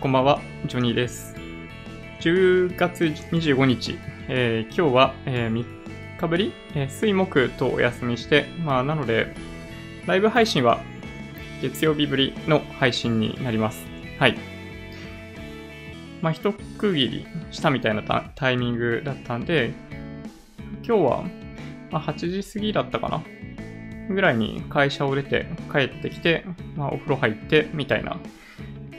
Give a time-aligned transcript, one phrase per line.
[0.00, 1.34] こんばんは、ジョニーです。
[2.20, 9.34] 10月25日、えー今日は、え3日ぶり、えー水木とお休みして、まあ、なので、
[10.06, 10.80] ライブ配信は
[11.60, 13.84] 月曜日ぶりの配信になります。
[14.18, 14.38] はい。
[16.22, 19.74] まあ、一区切りしたみたいなタタイミングだったんで、
[20.82, 21.24] 今日は、
[21.90, 23.22] まあ、8時過ぎだったかな
[24.08, 28.16] ぐらいに会社を出て帰ってきて、まあ、お風呂入ってみたいな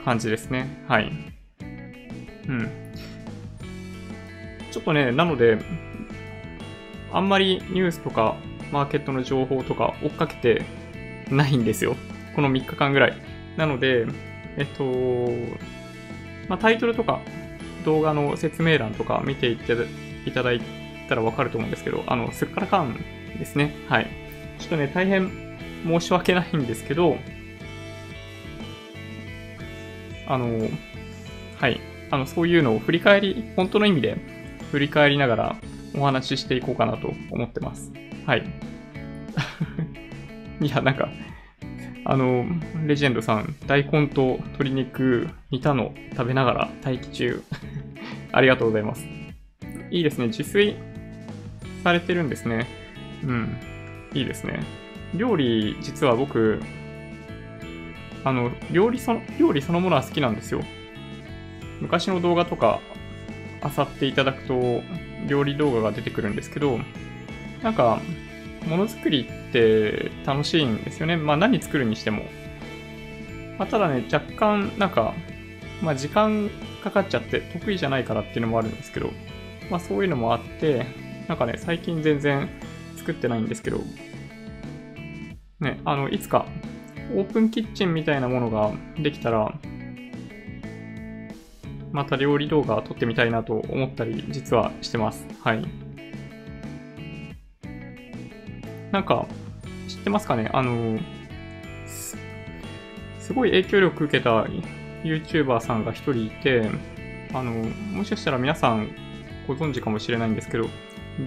[0.04, 0.84] 感じですね。
[0.88, 1.12] はい。
[2.48, 2.70] うん。
[4.70, 5.58] ちょっとね、なので、
[7.12, 8.36] あんまりニュースとか
[8.72, 10.64] マーケットの情報とか追っかけて
[11.30, 11.94] ないんですよ。
[12.34, 13.16] この3日間ぐらい。
[13.56, 14.06] なので、
[14.56, 14.84] えっと、
[16.48, 17.20] まあ、タイトルとか
[17.84, 20.60] 動画の説明欄とか見ていただい
[21.08, 22.96] たらわかると思うんですけど、あの、すっからかん
[23.38, 23.74] ですね。
[23.88, 24.06] はい。
[24.58, 25.30] ちょっとね、大変
[25.84, 27.18] 申し訳ないんですけど、
[30.26, 30.68] あの、
[31.58, 31.80] はい。
[32.10, 34.18] あの、そういうのを振り返り、本当の意味で
[34.70, 35.56] 振り返りながら
[35.94, 37.92] お話ししていこうかなと思ってます。
[38.26, 38.44] はい。
[40.60, 41.08] いや、なんか、
[42.04, 42.44] あの、
[42.86, 47.42] レジェンドさん、大根と鶏肉煮たの食べながら待機中。
[48.32, 49.06] ありがとうございます。
[49.90, 50.26] いいですね。
[50.28, 50.76] 自炊
[51.82, 52.66] されてるんですね。
[53.24, 53.56] うん。
[54.14, 54.60] いいですね。
[55.14, 56.60] 料理、実は僕、
[58.24, 60.62] あの、料理その、料理そのものは好きなんですよ。
[61.80, 62.80] 昔の動画とか、
[63.76, 64.82] 漁っていただくと、
[65.26, 66.78] 料理動画が出てくるんですけど、
[67.62, 68.00] なんか、
[68.66, 71.16] ものづくりって楽しいんですよね。
[71.16, 72.24] まあ何作るにしても。
[73.58, 75.14] まあ、ただね、若干、なんか、
[75.82, 76.48] まあ時間
[76.82, 79.10] かかっちゃって得意じゃないからっていうのもあるんですけど、
[79.70, 80.86] まあそういうのもあって、
[81.28, 82.48] なんかね、最近全然
[82.96, 83.80] 作ってないんですけど、
[85.60, 86.46] ね、あの、いつか
[87.14, 89.52] オープンキッチンみたいなものができたら、
[91.92, 95.26] また料理動画撮ってみたいなと思ったり、実はしてます。
[95.42, 95.64] はい。
[98.90, 99.26] なんか、
[99.88, 100.48] 知ってますかね？
[100.52, 100.98] あの、
[101.86, 102.16] す
[103.20, 104.46] すごい影響力受けた
[105.02, 106.70] YouTuber さんが一人いて、
[107.34, 108.88] あの、もしかしたら皆さん
[109.46, 110.68] ご存知かもしれないんですけど、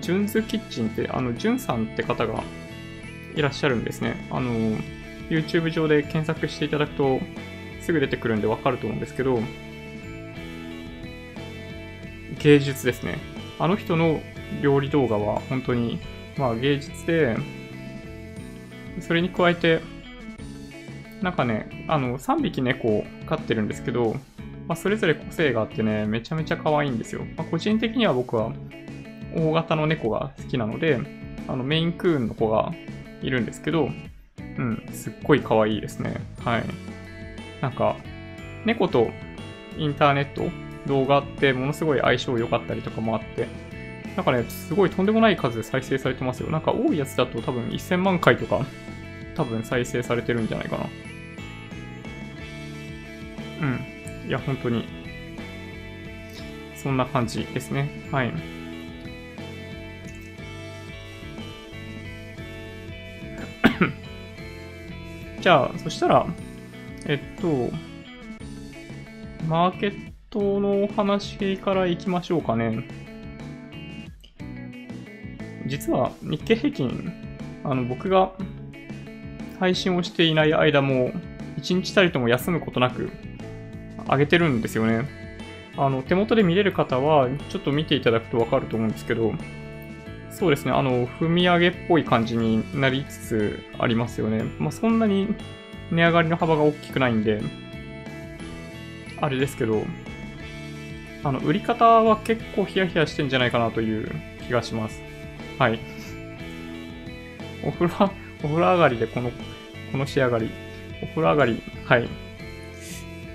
[0.01, 2.43] ジュンズキッチンって、あの、ジュンさんって方が
[3.35, 4.27] いらっしゃるんですね。
[4.31, 4.77] あの、
[5.29, 7.19] YouTube 上で検索していただくと
[7.81, 9.39] すぐ出てくるんでわかると思うんですけど、
[12.39, 13.17] 芸術ですね。
[13.59, 14.21] あの人の
[14.61, 15.99] 料理動画は本当に、
[16.37, 17.37] まあ芸術で、
[19.01, 19.81] それに加えて、
[21.21, 24.15] なんかね、あの、3匹猫を飼ってるんですけど、
[24.67, 27.23] まあ、それぞれ個性があってね、めちゃめちゃ可愛いんですよ。
[27.37, 28.51] まあ、個人的には僕は
[29.35, 30.99] 大型の猫が好きなので、
[31.47, 32.73] あの、メインクーンの子が
[33.21, 33.89] いるんですけど、
[34.57, 36.15] うん、すっごい可愛いですね。
[36.43, 36.63] はい。
[37.61, 37.97] なんか、
[38.65, 39.09] 猫と
[39.77, 40.49] インターネット、
[40.87, 43.47] 動画ってものすごい相性良かったりとかもあって、
[44.15, 46.49] なんかね、すごいとんでもない数で再生されてますよ。
[46.49, 48.65] なんか多いやつだと多分1000万回とか、
[49.35, 50.85] 多分再生されてるんじゃないかな。
[53.61, 54.27] うん。
[54.27, 54.85] いや、本当に、
[56.75, 57.89] そんな感じですね。
[58.11, 58.31] はい。
[65.45, 66.25] じゃあ、そしたら、
[67.05, 67.69] えっと、
[69.47, 72.83] マーケットのお話からいきましょうかね。
[75.67, 77.13] 実は日経平均、
[77.63, 78.31] あの僕が
[79.59, 81.11] 配信をしていない間も、
[81.59, 83.11] 一日たりとも休むことなく
[84.09, 85.07] 上げてるんですよね。
[85.77, 89.31] あの手元で見れる方は、ちょっと見ていただくとわかると思うんですけど、
[90.37, 94.43] そうですね、あの、踏み上げっぽい感じになりつつありますよね。
[94.59, 95.33] まあ、そんなに
[95.91, 97.41] 値上がりの幅が大きくないんで、
[99.21, 99.85] あれですけど、
[101.23, 104.11] あの、売り方は結構ヒヤヒヤしてんじゃないかなという
[104.45, 105.01] 気がします。
[105.57, 105.79] はい。
[107.63, 108.11] お風呂、
[108.43, 109.31] お風呂上がりでこの、
[109.93, 110.51] この仕上がり。
[111.01, 112.09] お風呂上がり、はい。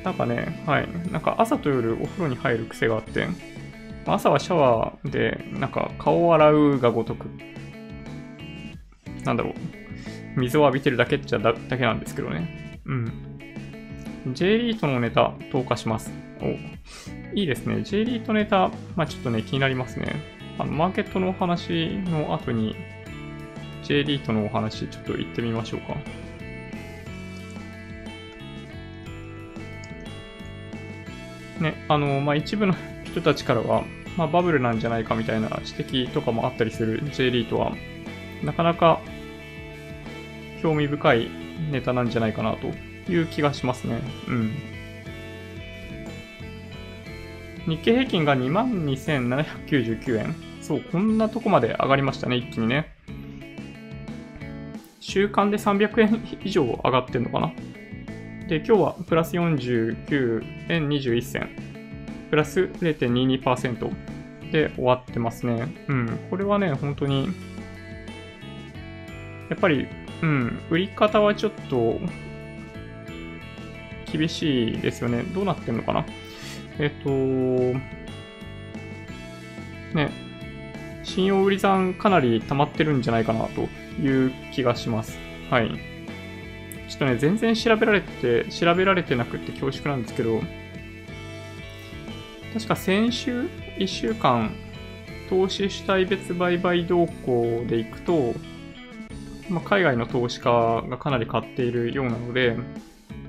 [0.04, 0.88] なんかね、はい。
[1.10, 3.26] なんか朝と夜お風呂に入る癖があって、
[4.06, 7.26] 朝はシャワーで、なんか顔を洗うがごとく、
[9.24, 9.54] なんだろう、
[10.40, 12.80] 水を浴びてるだけっちゃだだけなんですけどね。
[12.86, 13.12] うん。
[14.34, 16.12] J リートのネタ投下します。
[16.40, 16.46] お、
[17.34, 17.82] いいですね。
[17.82, 20.16] J リートネタ、まあちょっとね、気になりますね。
[20.58, 22.76] あの、マーケットのお話の後に、
[23.82, 25.96] J リートのお話、ちょっと言ってみましょうか。
[31.60, 32.74] ね、あの、まあ一部の
[33.10, 33.84] 人たちからは、
[34.16, 37.74] まあ、バブルなんじゃないかみたいな指摘とかもあったりする J リートは、
[38.42, 39.00] なかなか
[40.62, 41.30] 興味深い
[41.70, 42.68] ネタなんじゃないかなと
[43.10, 44.00] いう気がしますね。
[44.28, 44.52] うん。
[47.66, 50.34] 日経平均が22,799円。
[50.60, 52.94] そう、こんなとこまで上がりましたね、一気にね。
[55.00, 57.52] 週間で300円以上上がってんのかな。
[58.48, 61.69] で、今日はプラス49円21銭。
[62.30, 63.92] プラス0.22%
[64.52, 65.74] で終わってますね。
[65.88, 66.18] うん。
[66.30, 67.28] これはね、本当に、
[69.48, 69.86] やっぱり、
[70.22, 71.98] うん、売り方はちょっと、
[74.12, 75.22] 厳しいですよね。
[75.22, 76.04] どうなってんのかな？
[76.78, 77.10] えっと、
[79.94, 80.10] ね、
[81.04, 83.68] 信用売り算かなり溜まってるんじゃないかなと
[84.00, 85.18] いう気がします。
[85.48, 85.68] はい。
[86.88, 90.42] ちょっとね、全然調べられて、調べられてなくて恐縮なんですけど、
[92.52, 93.42] 確か先週
[93.78, 94.50] 1週間、
[95.28, 98.34] 投資主体別売買動向でいくと、
[99.48, 100.50] まあ、海外の投資家
[100.88, 102.56] がかなり買っているようなので、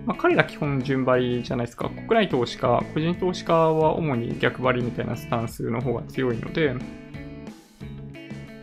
[0.06, 1.89] まあ、彼ら基本順張じゃないですか。
[1.89, 6.73] 国内投資家、個人投資家は主に逆張りみたいなスタンスの方が強いので、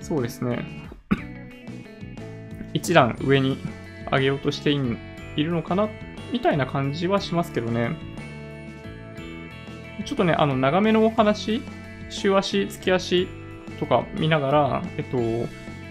[0.01, 0.65] そうですね。
[2.75, 3.59] 一段上に
[4.11, 5.89] 上げようとしているのかな
[6.33, 8.18] みたいな感じはしますけどね。
[10.09, 11.61] ちょっとね、あの、長めのお話、
[12.09, 13.29] 週足、月足
[13.79, 15.19] とか見ながら、えっと、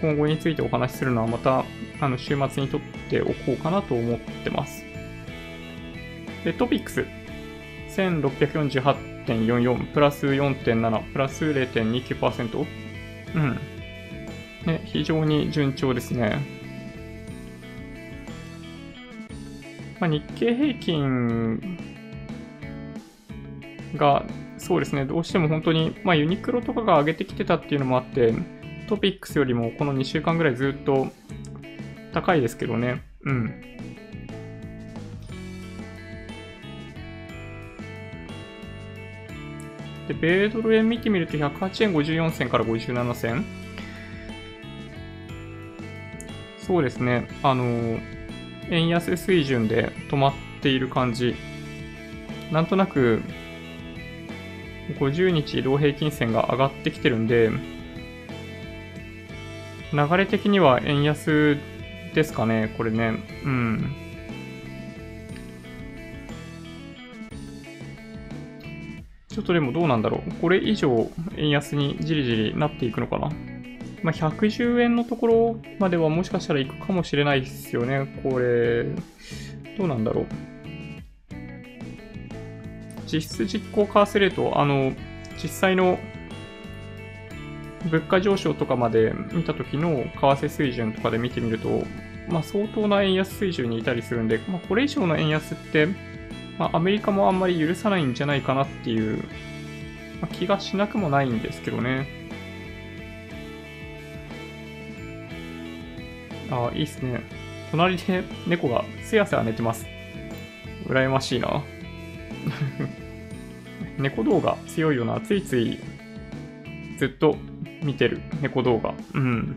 [0.00, 1.64] 今後についてお話しするのはまた、
[2.00, 4.82] あの、週末にとっておこうかなと思ってます。
[6.44, 7.06] で、トピックス、
[7.90, 12.66] 1648.44、プラス4.7、プラス0.29%。
[13.36, 13.56] うん。
[14.66, 16.44] ね、非常に順調ですね。
[20.00, 21.87] まあ、日経平均
[23.96, 24.24] が、
[24.58, 28.34] そうですね、どうしても本当に、まあ、ユニクロとかが上げてきてたっていうのもあって、
[28.88, 31.08] トピックスよりもこの2週間ぐらいずっと
[32.12, 33.02] 高いですけどね。
[33.24, 33.60] うん。
[40.08, 43.44] で、米ドル円見てみると108円54銭から57銭。
[46.58, 47.28] そうですね。
[47.42, 47.98] あの、
[48.70, 50.32] 円安水準で止まっ
[50.62, 51.36] ている感じ。
[52.50, 53.22] なんとなく、
[54.94, 57.50] 50日移動平均線が上がってきてるんで、
[59.92, 61.56] 流れ的には円安
[62.14, 63.14] ですかね、これね。
[63.44, 63.94] うん。
[69.28, 70.32] ちょっとでもどうなんだろう。
[70.40, 73.30] これ以上円安にじりじりなっていくのかな。
[74.02, 78.20] まあ、110円のところまではもしかしたら行くかもしれないですよね。
[78.22, 78.84] これ、
[79.76, 80.26] どうなんだろう。
[83.10, 84.92] 実質実行為替レート、あの、
[85.42, 85.98] 実際の
[87.90, 91.84] 物価上昇とかまで見た時の為替水準とかで見てみると、
[92.28, 95.88] まあ、相当な円安水準にいたりするんで、まあ、これ以上の円安って、
[96.58, 99.18] まあ、アメリカもあんまり許さないんじゃないかなっていう、
[100.20, 102.06] まあ、気がしなくもないんですけどね。
[106.50, 107.22] ああ、いいっすね。
[107.70, 109.86] 隣で猫がすやすや寝てます。
[110.86, 111.62] 羨ましいな。
[113.98, 115.20] 猫動画強いよな。
[115.20, 115.78] ついつい
[116.98, 117.36] ずっと
[117.82, 118.94] 見てる猫動画。
[119.14, 119.56] うん。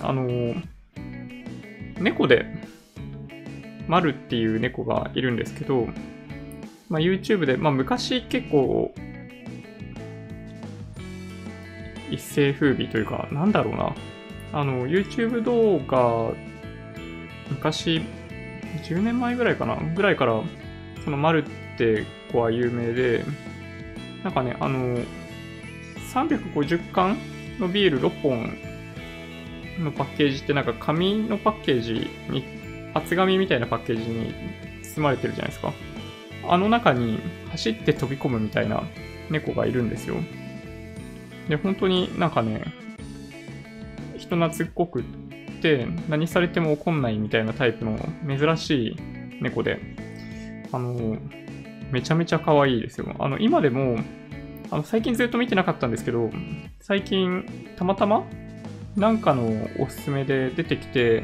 [0.00, 0.62] あのー、
[2.00, 2.46] 猫で、
[3.88, 5.88] マルっていう猫がいるんですけど、
[6.88, 8.94] まあ、YouTube で、まあ、昔結構、
[12.10, 13.94] 一世風靡というか、なんだろうな。
[14.52, 16.34] あの、YouTube 動画、
[17.48, 18.02] 昔、
[18.84, 20.42] 10年前ぐらいかなぐらいから、
[21.04, 23.24] そのマルって子は有名で、
[24.22, 24.98] なんかね、あの、
[26.12, 27.18] 350缶
[27.58, 28.54] のビール6本
[29.78, 32.44] のパッケージってなんか紙のパッケージに、
[32.94, 34.34] 厚紙みたいなパッケージに
[34.94, 35.72] 包まれてるじゃないですか。
[36.48, 38.82] あの中に走って飛び込むみたいな
[39.30, 40.16] 猫がいるんですよ。
[41.48, 42.62] で、本当になんかね、
[44.18, 45.04] 人懐っこくっ
[45.62, 47.98] て何されても怒んないみたいなタイプの
[48.28, 48.96] 珍しい
[49.40, 49.80] 猫で、
[50.72, 51.16] あの、
[51.92, 53.14] めちゃめちゃ可愛いですよ。
[53.18, 53.98] あの、今でも、
[54.70, 56.30] あの、最近ずっと見てなかったんですけど、
[56.80, 57.44] 最近、
[57.76, 58.24] たまたま、
[58.96, 61.22] なんかのおすすめで出てきて、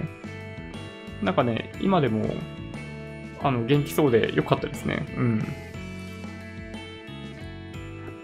[1.23, 2.27] なんかね、今でも、
[3.43, 5.07] あの、元気そうで良かったですね。
[5.17, 5.43] うん。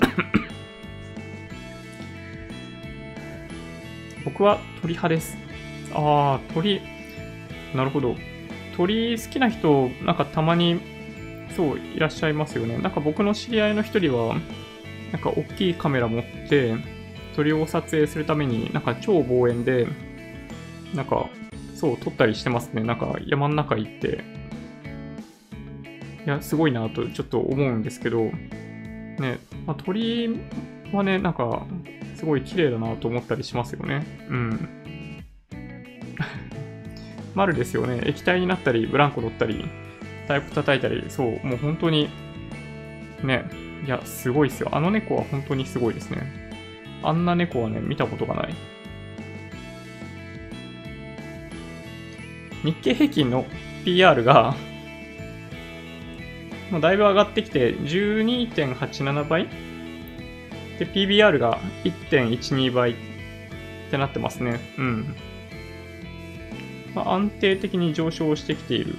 [4.27, 5.39] 僕は鳥派です。
[5.95, 6.83] ああ、鳥、
[7.75, 8.17] なるほど。
[8.77, 10.79] 鳥好きな人、なんかたまに、
[11.57, 12.79] そう、いらっしゃいますよね。
[12.79, 14.37] なんか僕の知り合いの一人は、
[15.13, 16.75] なんか大きいカメラ持って、
[17.37, 19.87] 鳥を撮影するために、なんか超望遠で、
[20.95, 21.29] なんか、
[21.75, 22.83] そう、撮ったりしてますね。
[22.83, 24.25] なんか山の中行って。
[26.27, 30.41] いや、すごいなとちょっと思うんですけど、ね、まあ、鳥
[30.93, 31.67] はね、なんか、
[32.17, 34.07] すごい綺麗だなと思ったりしますよね。
[34.29, 34.69] うん。
[37.35, 38.01] 丸ですよね。
[38.07, 39.65] 液体になったり、ブランコ乗ったり、
[40.27, 42.09] タイプ叩いたり、そう、もう本当に、
[43.23, 43.45] ね、
[43.85, 44.69] いや、すごいですよ。
[44.73, 46.23] あの猫は本当にすごいですね。
[47.03, 48.55] あんな猫はね、見たことがない。
[52.65, 53.45] 日経平均の
[53.85, 54.55] PR が
[56.71, 59.49] もうだいぶ上がってきて12.87倍
[60.79, 62.95] で、PBR が1.12倍っ
[63.91, 64.59] てなってますね。
[64.79, 65.17] うん。
[66.95, 68.97] まあ、安定的に上昇してきている。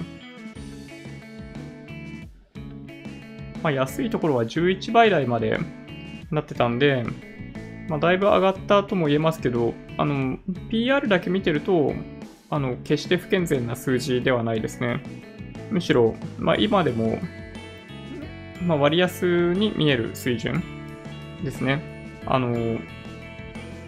[3.66, 5.58] まあ、安いところは11倍台まで
[6.30, 7.04] なってたんで、
[7.88, 10.38] まあ、だいぶ上がったとも言えますけど、あの、
[10.70, 11.92] PR だけ見てると、
[12.48, 15.02] あの、決して不健全な数字ではないですね。
[15.72, 17.18] むしろ、まあ、今でも、
[18.62, 20.62] まあ、割安に見える水準
[21.42, 21.82] ですね。
[22.24, 22.78] あの、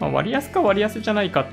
[0.00, 1.46] まあ、割安か割安じゃないかっ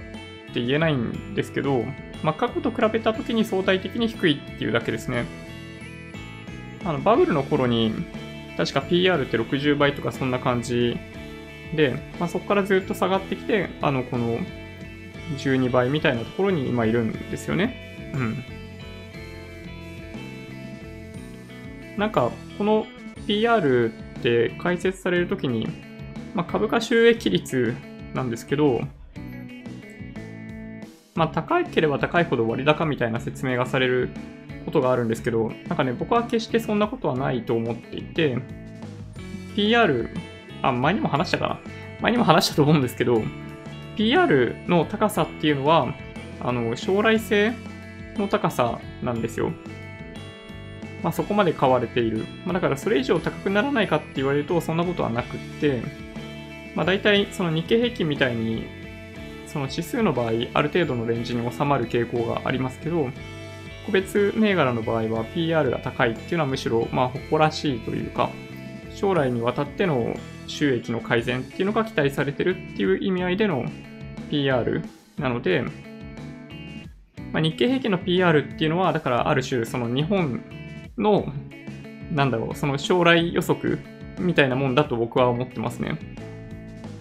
[0.51, 1.83] て言えないんですけど、
[2.23, 5.25] まあ、過去と比べた時に相対的に低いっていうだけですね。
[6.85, 7.93] あのバブルの頃に、
[8.57, 10.97] 確か PR って60倍とかそんな感じ
[11.75, 14.39] で、まあ、そこからずっと下がってきて、あの、この
[15.37, 18.11] 12倍みたいなところに今いるんですよね。
[18.13, 18.43] うん。
[21.97, 22.85] なんか、この
[23.25, 25.67] PR って解説されるときに、
[26.35, 27.75] まあ、株価収益率
[28.13, 28.81] なんですけど、
[31.15, 34.09] まあ、高ければ高いほど割高みたいな説明がされる
[34.65, 38.37] ことがあるんですけど、なんかね、僕は決してそんなことはないと思っていて、
[39.55, 40.09] PR、
[40.61, 41.59] あ、前にも話したかな
[42.01, 43.21] 前にも話したと思うんですけど、
[43.95, 45.93] PR の高さっていうのは、
[46.41, 47.53] あの、将来性
[48.17, 49.53] の高さなんですよ。
[51.03, 52.25] まあ、そこまで買われている。
[52.45, 55.81] まあ、だからそれ以上高くならないかって言われるとそんなことはなくって、
[56.73, 58.65] まあ、大体その日経平均みたいに
[59.45, 63.09] その指数の場合ある程度のレンジに収まる傾向がありますけど
[63.85, 68.29] 個別銘柄の場合は PR が高いっていうのはむしろまあ誇らしいというか
[68.93, 70.15] 将来にわたっての
[70.47, 73.65] 収益の改善っていうのが期待されてるっていう意味合いでの
[74.29, 74.81] PR
[75.17, 75.63] なので、
[77.31, 80.41] まあ、日経平均の PR っていうのはだからある種その日本
[80.97, 81.25] の、
[82.11, 83.79] なんだろう、その将来予測
[84.19, 85.97] みたいなもんだと僕は思ってますね。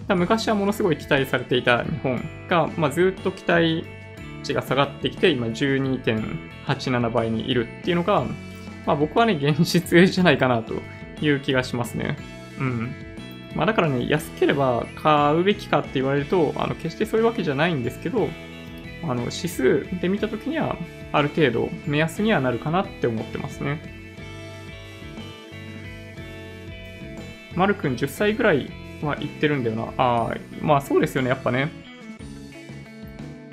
[0.07, 3.83] 昔はものすごい期待されていた日本が、まあ、ずっと期待
[4.45, 8.25] 値が下がってきて、今12.87倍にいるっていうのが、
[8.85, 10.75] まあ、僕はね、現実じゃないかなと
[11.21, 12.17] いう気がしますね。
[12.59, 12.95] うん。
[13.55, 18.29] まあ、だからね、安ければ買うべきかって言われると、あの決してそういうわけじゃないんですけど、
[19.03, 20.77] あの指数で見たときには、
[21.11, 23.79] ある程度目安にはなるかなって思ってますね。
[27.55, 28.69] まるくん10歳ぐらい
[29.01, 29.83] は言ってるんだよな。
[29.97, 31.84] ああ、まあそうですよね、やっぱね。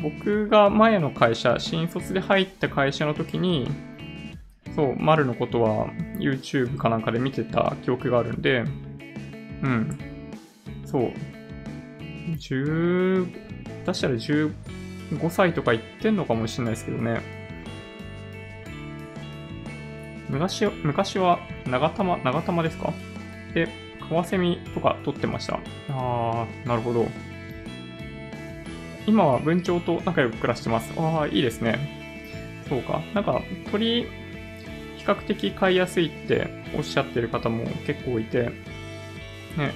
[0.03, 3.69] 僕が前の会社、新卒で入った会社の時に、
[4.75, 5.87] そう、丸のことは
[6.19, 8.65] YouTube かなんかで見てた記憶があるんで、
[9.63, 9.99] うん。
[10.85, 11.13] そう。
[12.37, 13.27] 10、
[13.87, 14.51] 出したら15
[15.31, 17.21] 歳とか言ってんのかもしれないですけどね。
[20.31, 22.93] 昔昔は長玉、長玉ですか？
[23.53, 23.69] で、
[24.09, 25.61] カワセミとか取ってました。
[25.91, 27.07] あー、なるほど。
[29.07, 30.93] 今は文鳥と仲良く暮らしてます。
[30.97, 32.65] ああ、いいですね。
[32.69, 33.03] そうか。
[33.15, 34.05] なんか、鳥、
[34.97, 38.51] 比較的飼いやすいっておっしゃってる方も結構いて、
[39.57, 39.73] ね。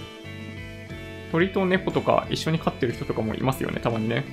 [1.32, 4.24] 鳥と猫とか一緒に飼ってる人とかもいますよね、たまにね。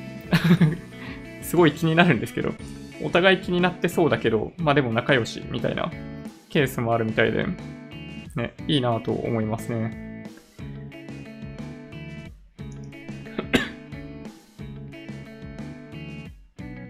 [1.41, 2.53] すごい気になるんですけど。
[3.03, 5.91] お互い気になってそうだけど、まあでも仲良しみたいな
[6.50, 7.45] ケースもあるみたいで、
[8.35, 10.12] ね、いいなぁと思いますね。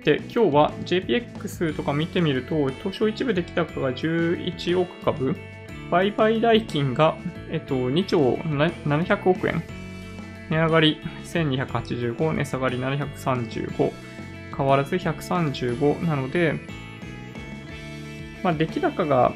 [0.03, 5.35] で、今日は JPX とか見てみると、東証一部できた価が11億株、
[5.89, 7.17] 売買代金が、
[7.49, 9.63] えっと、2兆700億円、
[10.49, 13.91] 値上がり1285、値下がり735、
[14.55, 16.59] 変わらず135なので、
[18.43, 19.33] まあ、出来高が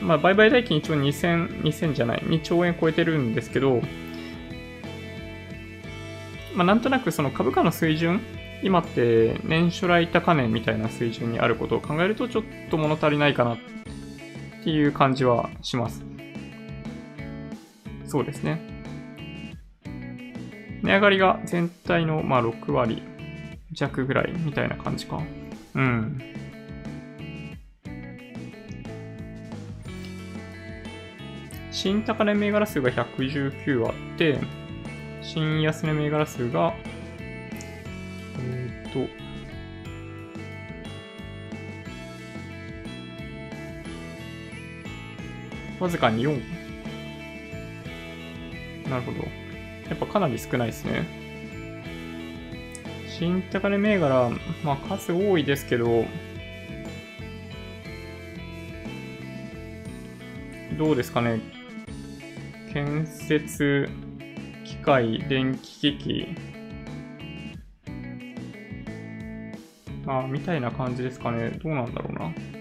[0.00, 3.82] まあ、売買代金一応2000、2000じゃない、2兆円超えてるんですけど、
[6.54, 8.20] まあ、なんとなくその株価の水準、
[8.62, 13.58] 今って年初来高値みたいな水準にあることを考えるとちょっと物足りないかなっ
[14.64, 16.02] ていう感じはします。
[18.06, 18.60] そうですね。
[20.82, 23.02] 値上がりが全体のまあ6割
[23.72, 25.20] 弱ぐらいみたいな感じか。
[25.74, 26.18] うん。
[31.70, 34.38] 新高値銘柄数が119あって、
[35.22, 36.74] 新安値銘柄数が、
[45.80, 46.42] わずかに4。
[48.88, 49.18] なるほど。
[49.88, 51.06] やっぱかなり少ないですね。
[53.06, 54.30] 新高値銘柄、
[54.64, 56.04] まあ数多いですけど、
[60.76, 61.40] どうですかね。
[62.72, 63.88] 建設、
[64.64, 66.28] 機械、電気機器。
[70.04, 71.50] まあ、みたいな感じですかね。
[71.62, 72.57] どうなんだろうな。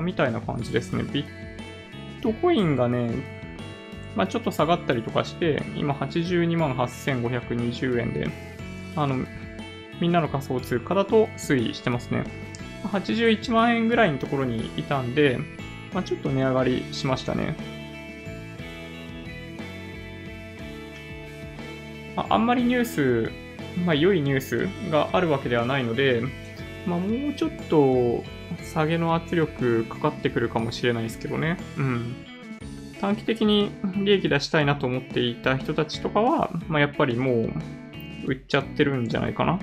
[0.00, 1.02] みたいな感じですね。
[1.02, 3.10] ビットコインがね、
[4.16, 8.28] まあ、ちょっと下がったりとかして、今82万8520円で、
[8.96, 9.24] あの、
[10.00, 12.24] みんなの仮想通貨だと推移してますね。
[12.84, 15.38] 81万円ぐらいのところにいたんで、
[15.92, 17.56] まあ、ちょっと値上がりしましたね。
[22.16, 23.32] あ、あんまりニュース、
[23.84, 26.22] まあ、良いニュースがあるわけではないので、
[26.86, 28.24] まあ、もうちょっと
[28.72, 31.58] 下げの圧力かかってくるかもしれないですけどね。
[31.76, 32.14] うん。
[33.00, 37.52] 短期的に利益出したいなと思っていた人たちとかは、まあ、やっぱりもう
[38.26, 39.58] 売っちゃってるんじゃないかな。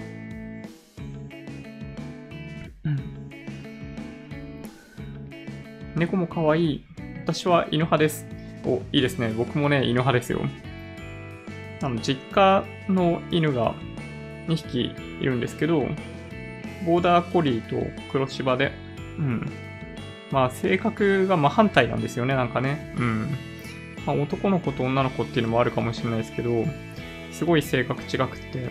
[2.86, 3.17] うん
[5.96, 6.86] 猫も可愛い。
[7.24, 8.25] 私は犬派です。
[8.65, 9.34] お、いいですね。
[9.36, 10.41] 僕もね、犬派ですよ。
[11.82, 13.74] あの、実家の犬が
[14.48, 14.91] 2匹
[15.22, 15.88] いるんですけど、
[16.86, 18.72] ボーダーコリーと黒芝で、
[19.17, 19.51] うん。
[20.31, 22.93] まあ、性格が真反対なんですよね、なんかね。
[22.98, 23.29] うん。
[24.05, 26.65] まあ、男の子と女の子っていうのもあるかもしれないですけど、
[27.31, 28.69] すごい性格違くて、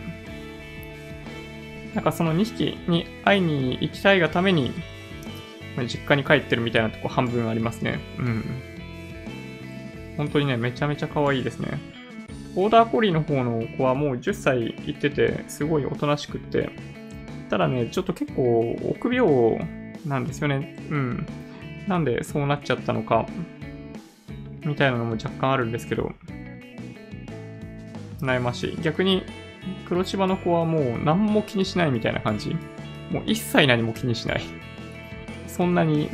[1.95, 4.73] なんかその2匹に会いに行きたいがために、
[5.89, 8.01] 実家に帰ってるみたいなとこ半分ありますね。
[8.19, 8.45] うん。
[10.17, 11.79] 本当にね、めちゃめちゃ可愛いですね。
[12.55, 16.71] ボーダーコリーの方の子はもう10歳行ってて、すごいおとなしくって、
[17.49, 19.59] ただね、ちょっと結構臆病
[20.07, 20.77] なんですよね。
[20.91, 21.27] うん。
[21.87, 23.27] なんでそうなっちゃったのか、
[24.65, 26.13] みたいなのも若干あるんですけど、
[28.21, 28.79] 悩ましい。
[28.83, 29.23] 逆に、
[29.89, 32.57] 黒芝の子はもう何も気にしないみたいな感じ。
[33.11, 34.43] もう一切何も気にしない。
[35.47, 36.11] そんなに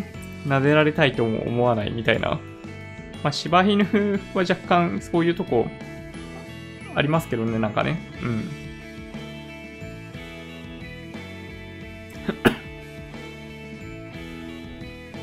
[0.47, 2.41] 撫でられたいとも思わないみたいな。
[3.23, 3.85] まあ、柴犬
[4.35, 5.69] は若干そういうとこ
[6.95, 7.99] ありますけどね、なんかね。
[8.23, 8.62] うん。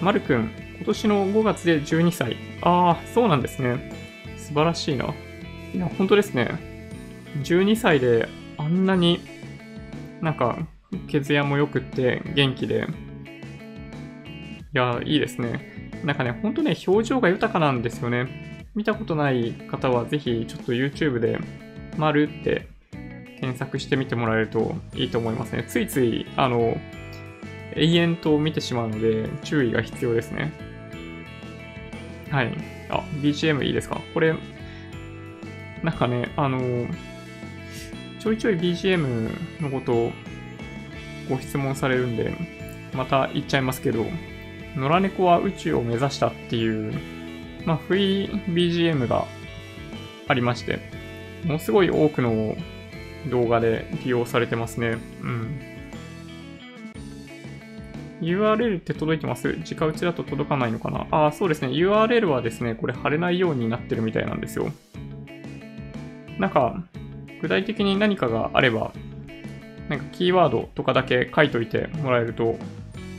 [0.01, 2.37] まるくん、今年の5月で12歳。
[2.61, 3.91] ああ、そうなんですね。
[4.37, 5.13] 素晴らしいな。
[5.73, 6.57] いや、本当ですね。
[7.43, 9.19] 12歳であんなに
[10.21, 10.57] なんか、
[11.07, 12.87] 血やも良くって元気で、
[14.73, 16.01] いや、いいですね。
[16.03, 18.67] なんかね、ほんとね、表情が豊かなんですよね。
[18.75, 21.39] 見たことない方はぜひちょっと YouTube で、
[21.97, 22.67] 丸って
[23.39, 25.65] 検索してみてもらえるといいと思いますね。
[25.67, 26.77] ついつい、あの、
[27.75, 30.51] 永遠と見てしまうので注意が必要ですね。
[32.29, 32.53] はい。
[32.89, 34.01] あ、BGM いいですか？
[34.13, 34.35] これ、
[35.83, 36.87] なんかね、あの、
[38.19, 40.11] ちょいちょい BGM のことを
[41.29, 42.33] ご質問されるんで、
[42.93, 44.05] また言っちゃいますけど、
[44.75, 46.93] 野良猫は宇宙を目指したっていう、
[47.65, 49.25] まあ、フリー BGM が
[50.27, 50.79] ありまして、
[51.45, 52.55] ものすごい多くの
[53.29, 54.97] 動画で利用されてますね。
[55.21, 55.59] うん。
[58.21, 59.57] URL って届いてます？
[59.71, 61.07] 直打ちだと届かないのかな？
[61.11, 61.69] ああ、そうですね。
[61.69, 64.71] URL はですね、これ貼れないようになってるみたいなんですよ。
[66.37, 66.83] なんか、
[67.41, 68.93] 具体的に何かがあれば、
[69.87, 72.57] なんかキーワードとかだけ書いといてもらえると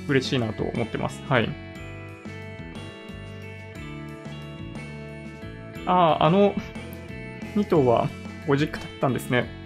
[0.08, 1.22] 嬉しいなと思ってます。
[1.28, 1.48] はい。
[5.86, 6.54] ああ、あの
[7.56, 8.08] 2頭は
[8.46, 9.59] ご実家だったんですね。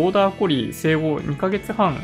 [0.00, 2.00] ボーダーコリー生後2ヶ月半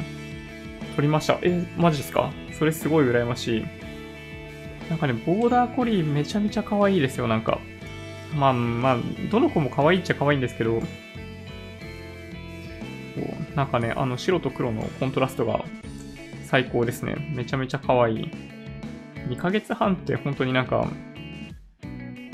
[0.97, 1.39] 取りました。
[1.41, 2.31] え、マジですか？
[2.53, 3.67] それすごい羨ましい。
[4.91, 7.59] なんかね、ボーダーコリーめちゃめちゃ可愛いですよ、なんか。
[8.35, 8.99] まあまあ、
[9.31, 10.83] どの子も可愛いっちゃ可愛いんですけど、
[13.55, 15.65] なんかね、あの白と黒のコントラストが
[16.45, 17.33] 最高ですね。
[17.35, 18.31] めちゃめちゃ可愛い。
[19.31, 20.87] 2ヶ月半って本当になんか、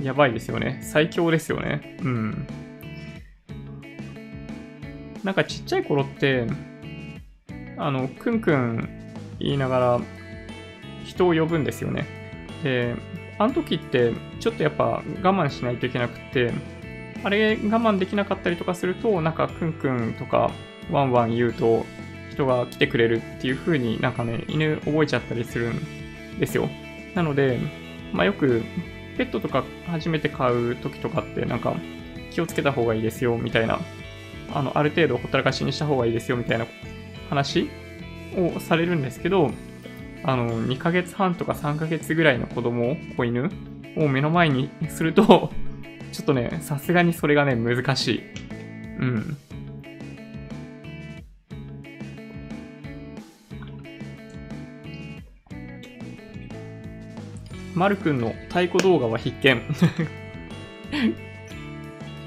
[0.02, 0.80] やばいですよね。
[0.82, 1.98] 最強ですよね。
[2.02, 2.48] うん。
[5.24, 6.46] なんかちっちゃい頃って、
[7.76, 8.88] あの、くんくん
[9.38, 10.00] 言いながら
[11.04, 12.06] 人を呼ぶんですよね。
[12.62, 12.94] で、
[13.38, 16.52] あの時ってちょっとやっぱ我慢しないといけなくって、
[17.24, 20.50] あれ我慢できなかったりとかすると、なんかくんくんとか
[20.90, 21.86] ワンワン言うと
[22.30, 26.68] 人が来てくれるっていう風になんかね、犬覚えちゃったりするんですよ。
[27.14, 27.58] なので、
[28.12, 28.62] まあよく
[29.16, 31.74] ペットとか初めて買う時とかってなんか
[32.30, 33.80] 気をつけた方がいいですよみたいな、
[34.54, 36.66] あの、ある程度ほったらかしにした方がいいですよみたいな
[37.28, 37.70] 話
[38.36, 39.50] をされるんですけど、
[40.24, 43.50] あの、2ヶ月半とか3ヶ月ぐらいの子供、子犬
[43.96, 45.52] を目の前にすると、
[46.12, 48.22] ちょっとね、さすがにそれがね、難しい。
[48.98, 49.36] うん。
[57.74, 59.56] まるくんの太鼓動画は必見。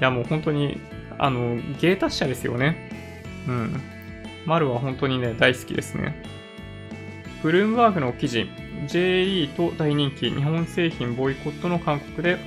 [0.00, 0.80] や、もう本当に、
[1.18, 2.90] あの、芸達者ですよね。
[3.48, 3.80] うん。
[4.44, 6.22] まるは本当にね、大好きですね。
[7.42, 8.48] ブルームバーグの記事、
[8.88, 12.38] JE と大人気、日本製品ボイコットの韓国で、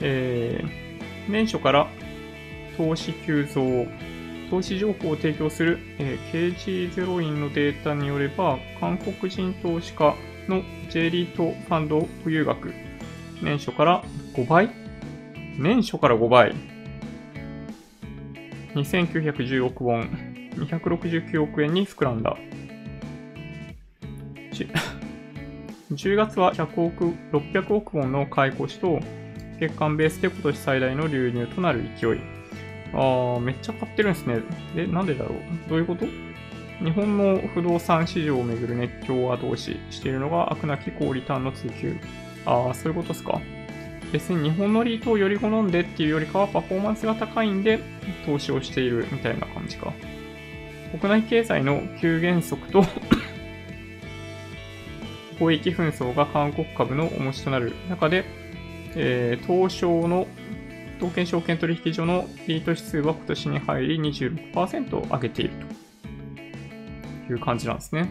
[0.00, 1.88] えー、年初から
[2.76, 3.86] 投資急増、
[4.50, 10.14] 投資情報を提供する、えー、KG0 インのデータによれば、韓国人投資家
[10.48, 12.72] の J リートファンド保有額、
[13.42, 14.70] 年初から5倍？
[15.58, 16.71] 年初から5倍。
[18.74, 22.36] 2910億ウォン、269億円に膨らんだ。
[25.92, 29.00] 10月は100億、600億ウォンの買い越しと、
[29.60, 32.20] 月間ベースで今年最大の流入となる勢い。
[32.94, 34.42] あー、めっちゃ買ってるんですね。
[34.76, 35.38] え、なんでだろう？
[35.68, 36.06] どういうこと？
[36.82, 41.96] 日本の不動産市場をめぐる熱狂を後押ししているのが悪なき高リターンの追求。
[42.44, 43.40] ああ、そういうことですか？
[44.12, 47.80] 別に日本のリートをより好んでっていうよりかはパフォーマンスが高いんで
[48.26, 49.92] 投資をしているみたいな感じか。
[51.00, 52.82] 国内経済の急減速と
[55.40, 58.24] 貿易紛争が韓国株の重しとなる中で、
[58.94, 60.26] えー、東証の
[60.98, 65.82] 東京証券取引所のリート指数は今年に入り26%上げていると。
[67.32, 68.08] いう感じなんですね。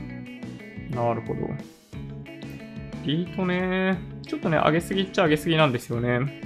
[0.91, 1.39] なるほど。
[3.05, 6.41] リートね、ちょっとね、上げすぎっちゃ上げすぎなんですよね。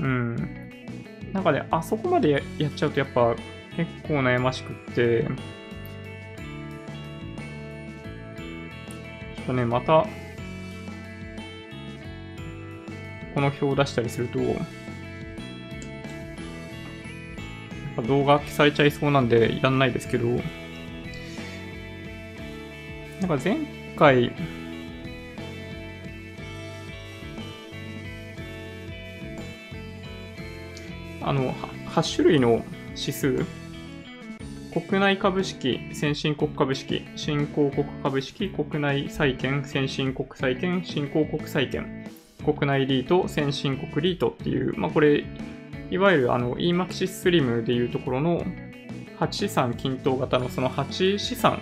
[0.00, 0.36] うん。
[1.32, 3.34] なんかね、あそこまでやっちゃうとやっぱ
[3.76, 10.06] 結構悩ましくって、ちょっとね、また、
[13.34, 14.38] この表を出したりすると、
[18.02, 20.26] 動画消されちゃいそうなんでいらんないですけど、
[23.20, 23.58] なんか前
[23.96, 24.32] 回、
[31.26, 31.52] あの、
[31.88, 33.44] 8種類の指数、
[34.72, 42.08] 国内株式、先進国株式、新興国株式、国内債券、先進国債券、新興国債券、
[42.44, 45.24] 国内リート、先進国リートっていう、まあこれ、
[45.90, 48.44] いわゆるあの EMAXIS SLIM でいうところの
[49.18, 51.60] 8資産均等型のその8資産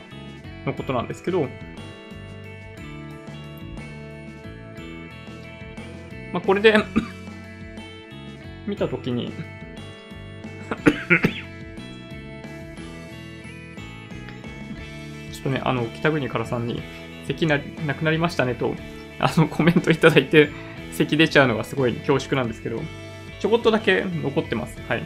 [0.67, 1.41] のことなんですけど、
[6.35, 6.75] まあ、これで
[8.67, 9.33] 見たときに
[15.33, 16.83] ちょっとね、あの、北国からさんに、
[17.27, 18.75] 咳ななくなりましたねと、
[19.19, 20.51] あの、コメントいただいて、
[20.93, 22.81] 咳出ちゃうのがすごい恐縮なんですけど、
[23.41, 24.81] ちょこっとだけ残ってます。
[24.89, 25.03] はい。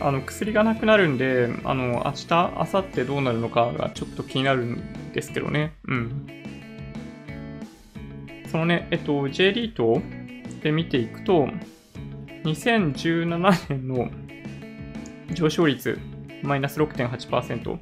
[0.00, 5.72] あの、薬がなくなるんで、あの、明日、明後日どうなるのかがちょっと気になるんですけどね。
[5.86, 6.26] うん。
[8.50, 10.02] そのね、えっと、J リート
[10.62, 11.48] で見ていくと、
[12.44, 14.10] 2017年の
[15.32, 15.98] 上昇率、
[16.42, 17.78] マイナス6.8%。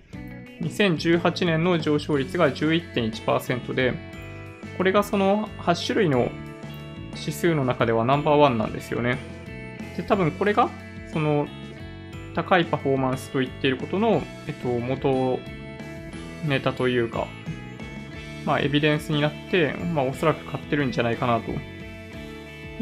[0.61, 3.95] 2018年の上昇率が11.1%で、
[4.77, 6.31] これがその8種類の
[7.17, 9.19] 指数の中ではナンバーワンなんですよね。
[9.97, 10.69] で、多分これが、
[11.12, 11.47] その
[12.35, 15.38] 高いパフォーマンスと言っていることの、えっと、元
[16.47, 17.27] ネタというか、
[18.45, 21.53] まあ、エビデンスになって、まあ、おそらく買ってるんじゃないかなと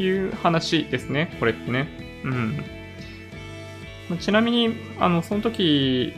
[0.03, 1.87] いう話ですね、これってね。
[2.23, 4.17] うん。
[4.19, 6.13] ちなみに、あの、その時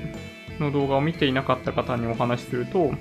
[0.60, 2.94] の動画を見ていなかった方にお話しすると、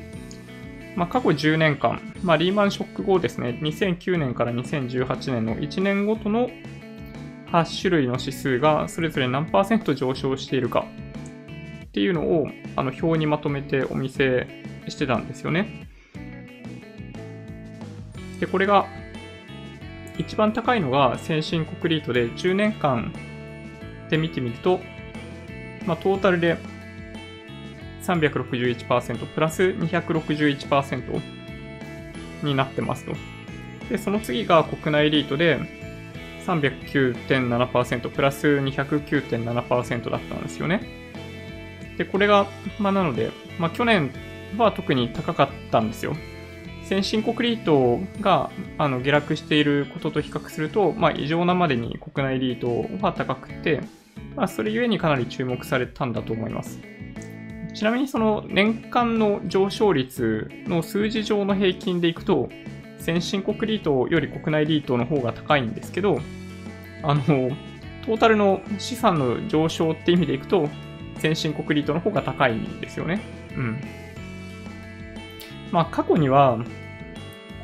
[0.96, 6.50] まあ、過去10年間、まあ、リーマンショック後ですね、2009年から2018年の1年ごとの
[7.52, 10.86] 8種類の指数がそれぞれ何パーセント上昇しているか
[11.84, 14.46] っていうのをあの表にまとめてお見せ
[14.88, 15.88] してたんですよね。
[18.40, 18.86] で、これが
[20.18, 23.12] 一番高いのが先進国リートで10年間
[24.10, 24.80] で見てみると、
[25.86, 26.58] まあ、トータルで
[28.02, 31.20] 361%プラス261%
[32.42, 33.12] になってますと。
[33.88, 35.60] で、その次が国内リートで
[36.46, 40.82] 309.7%プラス209.7%だったんですよね。
[41.96, 42.46] で、これが、
[42.78, 44.10] まあ、なので、まあ、去年
[44.56, 46.16] は特に高かったんですよ。
[46.88, 53.82] 先進国リートがあの下落していることと比較すると、まあ、異常なまでに国内リートは高くて、
[54.34, 56.80] まあ、それゆえにかなり注目されたんだと思います。
[57.74, 62.48] ちなみにその年間の上昇率の数字上の平均でいくと、
[62.98, 66.22] 先進国リートより国内リートの方が高いんですけど、
[67.02, 67.22] あの、
[68.06, 70.70] トータルの資産の上昇って意味でいくと、
[71.18, 73.20] 先進国リートの方が高いんですよね。
[73.54, 74.07] うん。
[75.70, 76.58] まあ、過去には、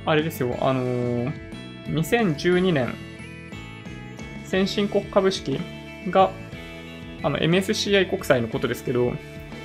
[0.07, 1.33] あれですよ、あのー、
[1.87, 2.95] 2012年、
[4.45, 5.59] 先進国株式
[6.11, 6.31] が、
[7.23, 9.12] あの、MSCI 国債のことですけど、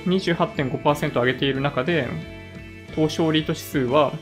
[0.06, 2.08] 28.5%上げている中で、
[2.94, 4.12] 東証リート指数は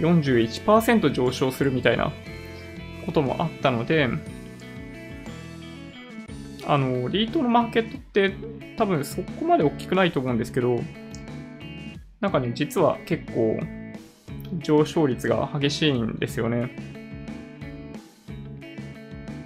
[0.00, 2.12] 41%上昇するみたいな
[3.06, 4.08] こともあったので、
[6.66, 8.32] あの、リートのマーケットって
[8.76, 10.80] 多分そこまで大きくないと思うんですけど、
[12.20, 13.60] なんかね、実は結構
[14.58, 16.70] 上昇率が激しいんですよね。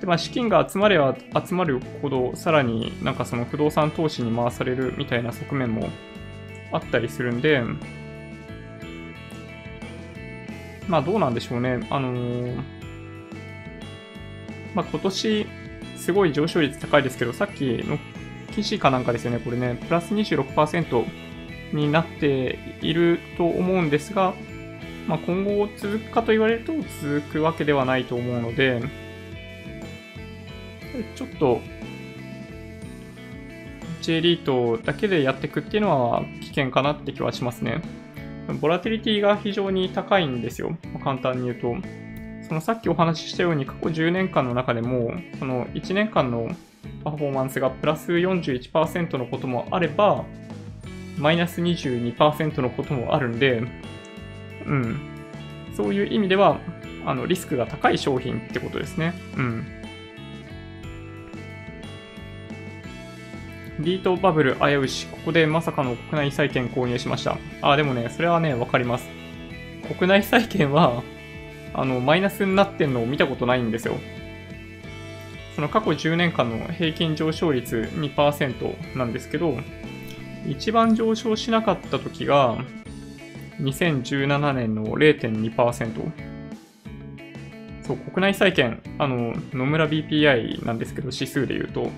[0.00, 5.90] で、まあ、資金が集まれば集まるほど、さらになんかその不動産投資に回されるみたいな側面も
[6.72, 7.62] あったりするんで、
[10.88, 11.86] まあどうなんでしょうね。
[11.90, 12.56] あのー、
[14.74, 15.46] まあ今年
[15.96, 17.98] すごい上昇率高いですけど、さっきの
[18.54, 21.04] 記事かなんかですよね、これね、プラス26%
[21.72, 24.34] になっていると思うんですが、
[25.06, 28.82] まあ、今後続くかと言われると続くわけではないと思うので、
[31.16, 31.60] ちょっと
[34.02, 37.80] J リートだけでやっていくっていうのは危険かなって気はしますね。
[38.60, 40.76] ボラティリティが非常に高いんですよ。
[41.02, 41.76] 簡単に言うと。
[42.48, 46.50] そのさっきお話ししたように過去10年間の中でも、その1年間の
[47.04, 50.24] パフォーマンスがプラス41%のこともあれば、
[51.18, 53.62] マイナス22%のこともあるんで、
[54.66, 55.00] うん。
[55.76, 56.58] そういう意味では、
[57.04, 59.14] あの、リスクが高い商品ってことですね。
[59.36, 59.66] うん。
[63.80, 67.38] リートバブル危うし、ここでまさかの国内債券購入しました。
[67.62, 69.08] あ、でもね、それはね、わかります。
[69.98, 71.02] 国内債券は、
[71.74, 73.96] あの、マイナスになってんのを見たことないんですよ。
[75.54, 79.58] その過去10年間の平均上昇率2%なんですけど、
[80.46, 82.58] 一番上昇しなかった時が、
[83.60, 86.12] 2017年の0.2%。
[87.82, 91.90] そう、国内債券、あの、野村 BPI なんですけど、指数で言うと、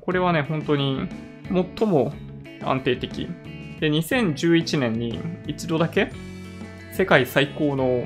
[0.00, 1.08] これはね、本当に
[1.76, 2.12] 最も
[2.62, 3.28] 安定的。
[3.80, 6.10] で、2011年に一度だけ
[6.92, 8.04] 世界最高の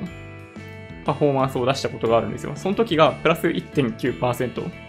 [1.05, 2.53] パフォーマンスを出したことがあるんですよ。
[2.55, 4.82] その時がプラス1.9%。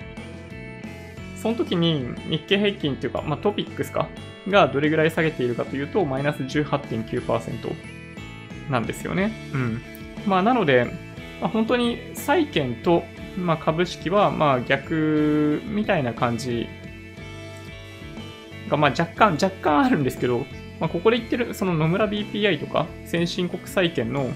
[1.44, 4.08] その時に日経平均っていうか、まあ、トピックスか？
[4.48, 9.30] がどれぐらい下げているかというと、マイナス18.9%なんですよね。
[9.52, 9.82] うん。
[10.26, 10.86] まあ、なので、
[11.42, 13.04] まあ、本当に債券と、
[13.36, 16.66] まあ、株式はまあ逆みたいな感じ
[18.70, 20.46] がまあ若干、若干あるんですけど、
[20.80, 24.30] まあ、ここで言ってるその野村 BPI とか先進国債券の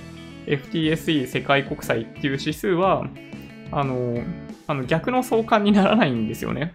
[0.47, 3.07] FTSE 世界国債っていう指数は、
[3.73, 4.23] あの、
[4.67, 6.75] あの逆の相関にならないんですよね。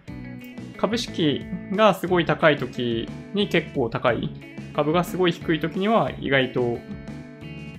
[0.83, 4.29] 株式がすごい高い時に結構高い。
[4.75, 6.77] 株がすごい低い時には意外と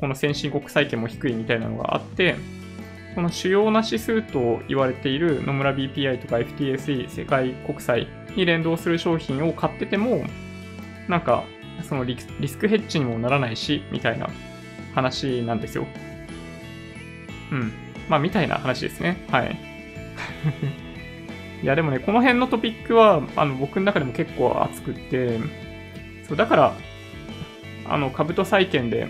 [0.00, 2.36] この先進国債券も低いみたいなのがあって、
[3.14, 10.24] この主要な指数と言われている野村 BPI とか FTSE 世界国債に連動する商品を買ってても、
[11.06, 11.44] なんか
[11.82, 14.30] そのリスクヘッジにもならないし、みたいな
[14.94, 15.86] 話なんですよ。
[17.52, 17.70] うん。
[18.08, 19.18] まあ、みたいな話ですね。
[19.30, 19.58] はい。
[21.64, 25.40] いや、でもね、この辺のトピックは、あの、僕の中でも結構熱くって、
[26.28, 26.74] そう、だから、
[27.86, 29.08] あの、株と債券で、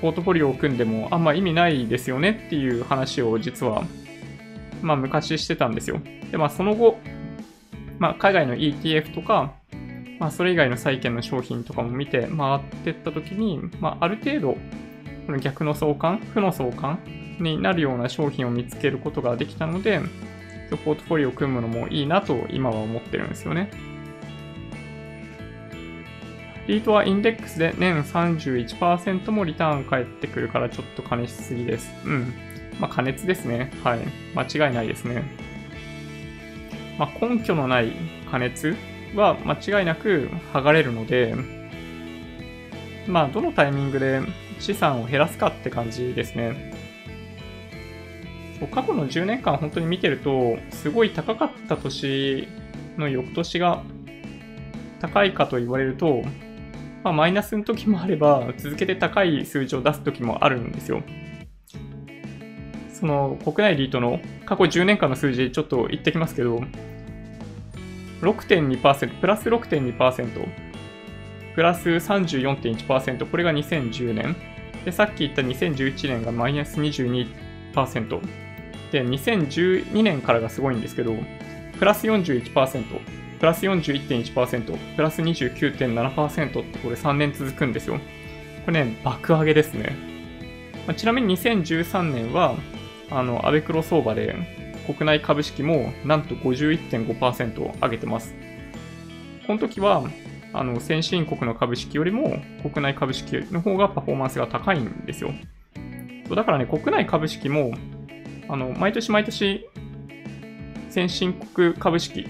[0.00, 3.84] ポートフォリオを組んでもあんま意味ないですよねっていう話を実は、
[4.82, 6.00] まあ昔してたんですよ。
[6.32, 6.98] で、まあその後、
[8.00, 9.54] まあ海外の ETF とか、
[10.18, 14.56] まあそれ以外の債券の商品とかも見て回ってった時に、まあある程度、
[15.26, 16.98] この逆の相関、負の相関
[17.38, 20.00] になるような商品を見つけることができたので、
[20.70, 23.70] ポートフォリオを組むのもいいなと今は思ってるんですよね。
[26.66, 31.88] リートはインデックスで年31%もリターン返ってくるからちょっと加熱しすぎです。
[32.04, 32.34] うん。
[32.80, 33.70] まあ加熱ですね。
[33.84, 34.00] はい。
[34.34, 35.22] 間違いないですね。
[36.98, 37.92] まあ根拠のない
[38.30, 38.76] 加熱
[39.14, 41.36] は間違いなく剥がれるので、
[43.06, 44.20] まあどのタイミングで
[44.58, 46.74] 資産を減らすかって感じですね。
[48.72, 52.48] 過去の10年間本当に見てると、すごい高かった年
[52.96, 53.82] の翌年が
[55.00, 56.22] 高いかと言われると、
[57.04, 61.02] まあ、マイナスの時もあれば、続けて高い数字を出す時もあるんですよ。
[62.92, 66.62] その国内リートの過去10年間の数字ちょっと言ってきますけど、
[68.22, 70.48] 6.2%、プラス6.2%、
[71.54, 74.36] プラス34.1%、これが2010年。
[74.84, 78.45] で、さっき言った2011年がマイナス22%。
[78.92, 81.14] で、2012年からがすごいんですけど、
[81.78, 82.84] プラス41%、
[83.38, 87.98] プラス41.1%、プラス29.7%ってこれ3年続くんですよ。
[88.64, 89.96] これね、爆上げですね。
[90.86, 92.56] まあ、ちなみに2013年は、
[93.10, 94.34] あの、アベクロ相場で
[94.86, 98.34] 国内株式もなんと51.5%上げてます。
[99.46, 100.04] この時は、
[100.52, 105.32] あの、先進国の株式よりも国内株式の方がパフォーマンスが高いんですよ。
[106.34, 107.72] だからね、国内株式も、
[108.48, 109.66] あの、毎年毎年、
[110.90, 112.26] 先進国株式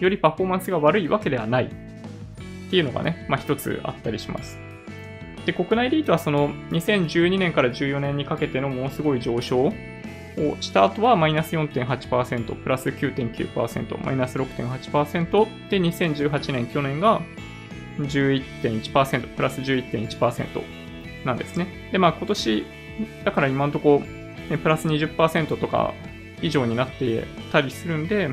[0.00, 4.58] よりパフォーマンスが悪いわけではないっていうのがね、まあ一つあったりします。
[5.46, 9.72] で、国内リートはその2012年から14年にかけてのものすごい上昇を
[10.60, 17.22] した後はマイナス4.8%、プラス9.9%、マイナス6.8%で2018年、去年が
[17.98, 21.88] 11.1%、プラス11.1%なんですね。
[21.92, 22.66] で、まあ今年、
[23.24, 24.17] だから今のところ、
[24.50, 25.94] ね、プラス20%とか
[26.42, 28.30] 以上になってたりするんで、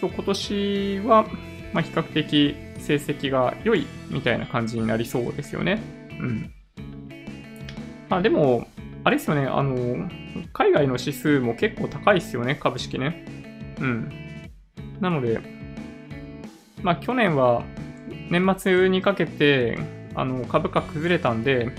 [0.00, 1.26] そう、今年は、
[1.72, 5.80] まあ、比較的成績が良いみたいな感じになりそうですよね。
[6.20, 6.52] うん。
[8.08, 8.68] まあでも、
[9.04, 10.08] あれですよね、あの、
[10.52, 13.24] 海外の指数も結構高いですよね、株式ね。
[13.80, 14.12] うん。
[15.00, 15.40] なので、
[16.82, 17.64] まあ去年は
[18.30, 19.78] 年末にかけて、
[20.14, 21.72] あの、株価崩れたんで、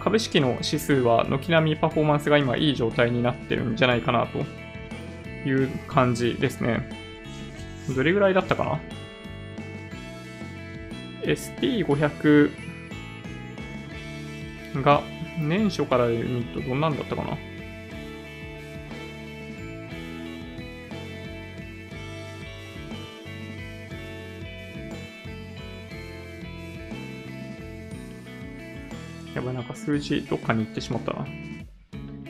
[0.00, 4.38] 株式の指数は軒並みパフォーマンスが今いい状態になってるんじゃないかなと
[5.48, 6.88] いう感じですね。
[7.94, 8.80] どれぐらいだったかな
[11.22, 12.50] ?SP500
[14.82, 15.02] が
[15.38, 17.36] 年初から見るとどんなんだったかな？
[29.50, 31.26] ば、なんか数字どっかに行ってしまったな。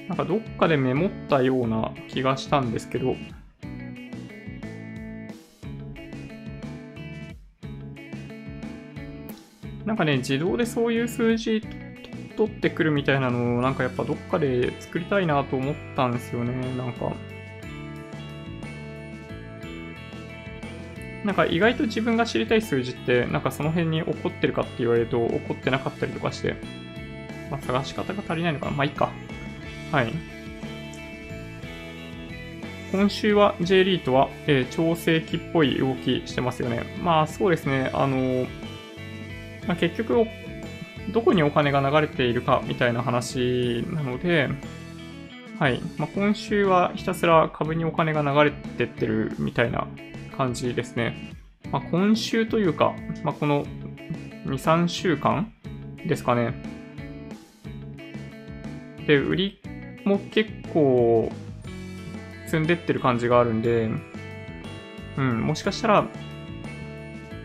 [0.09, 3.15] なんかどっかでメモったような気がしたんですけど、
[9.85, 11.63] なんかね、自動でそういう数字
[12.37, 17.13] 取ってくるみたいなのを、なんかやっぱどっかで作りたいなと思ったんですよね、なんか。
[21.25, 26.57] なんか意外と自分が知りたい数字って、なんかその辺に起こってるかって言われると起こってなかったりとかして、
[27.51, 28.73] まあ探し方が足りないのかな。
[28.73, 29.11] まあいいか。
[29.93, 30.13] はい。
[32.93, 36.83] 今週は J リートは、えー、調整期っぽい動きしてますよね。
[37.03, 37.91] まあそうですね。
[37.93, 38.71] あのー
[39.67, 40.27] まあ、結局、
[41.13, 44.49] どこにお金が流れているかみたいな話なので、
[45.59, 45.81] はい。
[45.97, 49.87] まあ、今週はひたすら株にお金が流れてってるみたいな
[50.37, 51.37] 感じですね。
[51.71, 53.65] まあ、今週というか、まあ、この
[54.47, 55.53] 2、3週間
[56.07, 56.55] ですかね。
[59.11, 59.59] で、売り
[60.05, 61.33] も結構
[62.47, 63.91] 積んでってる感じがあるんで、
[65.19, 66.07] うん、もしかしたら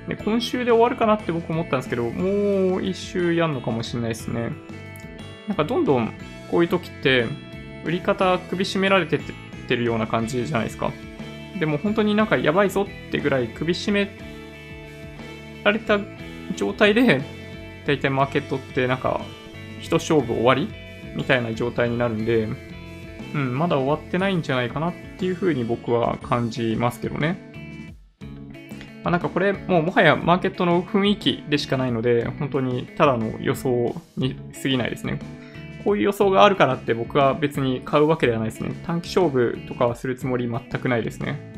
[0.08, 4.52] で、今週で終わるかなって僕思ったんですけど、もう一周やんのかもしれないですね。
[5.48, 6.14] なんかどんどん
[6.52, 7.26] こういう時って、
[7.84, 9.20] 売り方首絞められてっ
[9.68, 10.92] てるような感じじゃないですか。
[11.60, 14.12] でも本当になんかやばいぞってぐらい首絞め
[15.64, 16.00] られた
[16.56, 17.24] 状態で、
[17.88, 19.20] 大体マーケットってなんか、
[19.82, 20.85] 一勝負終わり
[21.16, 22.48] みたいな状態になるんで、
[23.34, 27.54] うん、まだ終わってないんじゃないかなっていうふうに僕は感じますけどね。
[29.04, 35.20] まあ、なんかこれもうもはやマーケットの雰囲気でしかないので、本当にただの予想に過ぎないですね。
[35.84, 38.72] こういう予想があるからって僕は別に買うわけではないですね。
[38.86, 41.55] 短期勝負とかはするつもり全くないですね。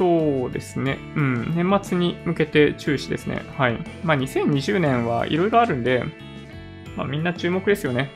[0.00, 0.96] そうですね。
[1.14, 1.54] うん。
[1.54, 3.42] 年末に向けて注視ですね。
[3.58, 3.76] はい。
[4.02, 6.04] まあ2020年はいろいろあるんで、
[6.96, 8.10] まあみんな注目ですよね。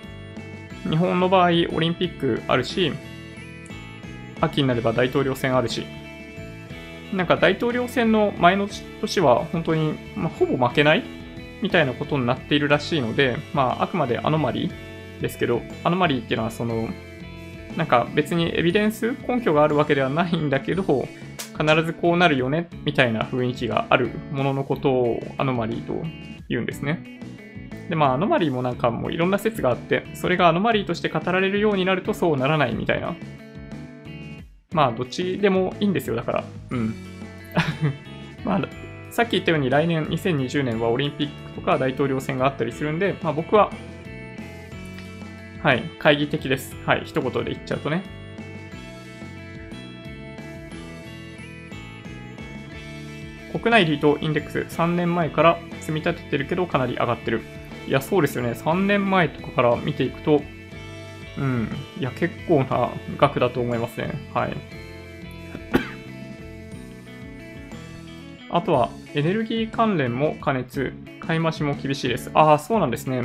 [0.89, 2.91] 日本の場合、オリンピックあるし、
[4.41, 5.85] 秋になれば大統領選あるし、
[7.13, 8.67] なんか大統領選の前の
[9.03, 11.05] 年は本当に、まあ、ほぼ負けない
[11.61, 16.89] みたいなことになっているらしいので、まあ、あくまでアノマリーですけど、アノマリーっていうのはその、
[17.77, 21.07] なんか別にエビデンス根拠があるわけではないんだけど、
[21.59, 25.95] 必ずこうなるよねみたいな雰囲気があるもののことをアノマリーと
[26.49, 27.21] 言うんですね。
[27.89, 33.15] で、まあアノマリーもなんかもういろんな説があって、それがアノマリーとして語られるようになるとそうならないみたいな
[34.75, 36.45] まあ、どっちでもいいんですよ、だから。
[36.71, 36.95] うん。
[38.45, 38.61] まあ、
[39.11, 43.71] さっき言ったように来年2020年はオリンピックとか大統領選があったりするんで、まあ僕は、
[45.63, 46.77] はい、懐疑的です。
[46.85, 48.03] はい、一言で言っちゃうとね。
[53.55, 57.41] 国内リートインデックス3年前から積み立ててるけどかなり上がってる。
[57.87, 58.51] いや、そうですよね。
[58.51, 60.43] 3年前とかから見ていくと、
[61.39, 61.69] うん。
[62.01, 64.11] いや、結構な額だと思いますね。
[64.35, 64.57] はい。
[68.51, 72.33] あとは、エネルギー関連も加熱、買い増しも厳しいです。
[72.35, 73.23] ああ、そうなんですね。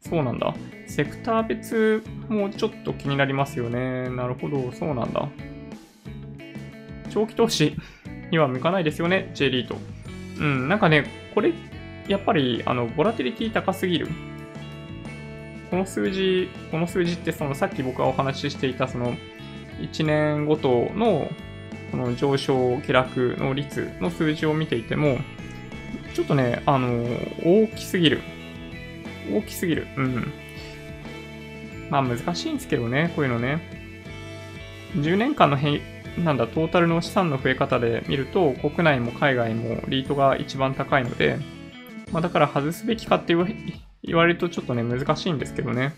[0.00, 0.54] そうなんだ。
[0.86, 4.08] セクター別もちょっと気になりますよね。
[4.10, 5.28] なるほど、そうなんだ。
[7.10, 7.76] 長期投資
[8.30, 9.76] には向かないですよね、J リート。
[10.38, 11.52] うん、なんかね、これ、
[12.08, 14.08] やっぱり、あの、ボラティリティ高すぎる。
[15.70, 19.16] この数字、この数字ってそのさっき僕がお話ししていたその
[19.80, 21.28] 1年ごとの
[21.90, 25.18] この上昇下落の率の数字を見ていても、
[26.14, 27.04] ちょっとね、あの、
[27.44, 28.20] 大きすぎる。
[29.32, 29.86] 大きすぎる。
[29.96, 30.32] うん。
[31.90, 33.60] まあ難しいんですけどね、こういうのね。
[34.96, 35.80] 10年間の変
[36.24, 41.38] なんだ、トータルの資産の増え方で見ると、国内も海外もリートが一番高いので、
[42.12, 43.34] まあ、だから外すべきかって
[44.02, 45.94] 言われるとちょっとね、難しいんですけどね。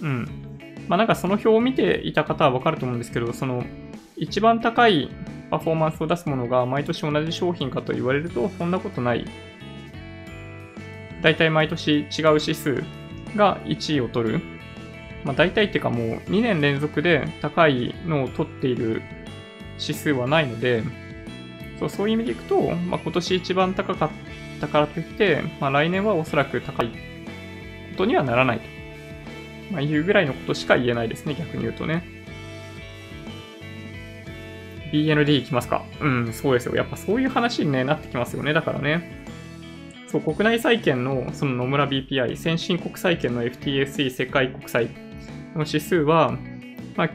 [0.00, 0.28] うん。
[0.88, 3.64] まあなんかその表を見ていた方はわかると思うんですけど、その
[4.16, 5.10] 一番高い
[5.50, 9.24] パフォーマンスを出すものが毎年同じ商品かと言われると、そんなことない。
[11.22, 12.06] だいたい毎年違う
[12.40, 12.84] 指数
[13.34, 14.55] が1位を取る。
[15.26, 19.02] まあ大体っていうかもう2年連続で高いのを取っている
[19.78, 20.82] 指数はないので、
[21.78, 24.10] そうそういう意味でいくと、まあ、今年一番高かっ
[24.60, 26.94] たからといって、まあ、来年はおそらく高いこ
[27.98, 28.64] とにはならないと、
[29.72, 32.04] まあ、いうぐらいのことしか言えないですね、逆に言うとね。
[34.92, 35.84] BND いきますか。
[36.00, 36.74] うん、そうですよ。
[36.76, 38.52] やっぱそういう話に、ね、なってきますよね。
[38.52, 39.24] だからね。
[40.06, 44.88] そう、国内債券のその野村 BPI、先進国債券の FTSE 世界国債
[45.56, 46.36] の指数は、
[46.96, 47.10] まあ、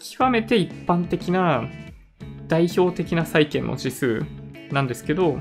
[0.00, 1.68] 極めて一般的な
[2.46, 4.22] 代表的な債券の指数
[4.70, 5.38] なんですけど、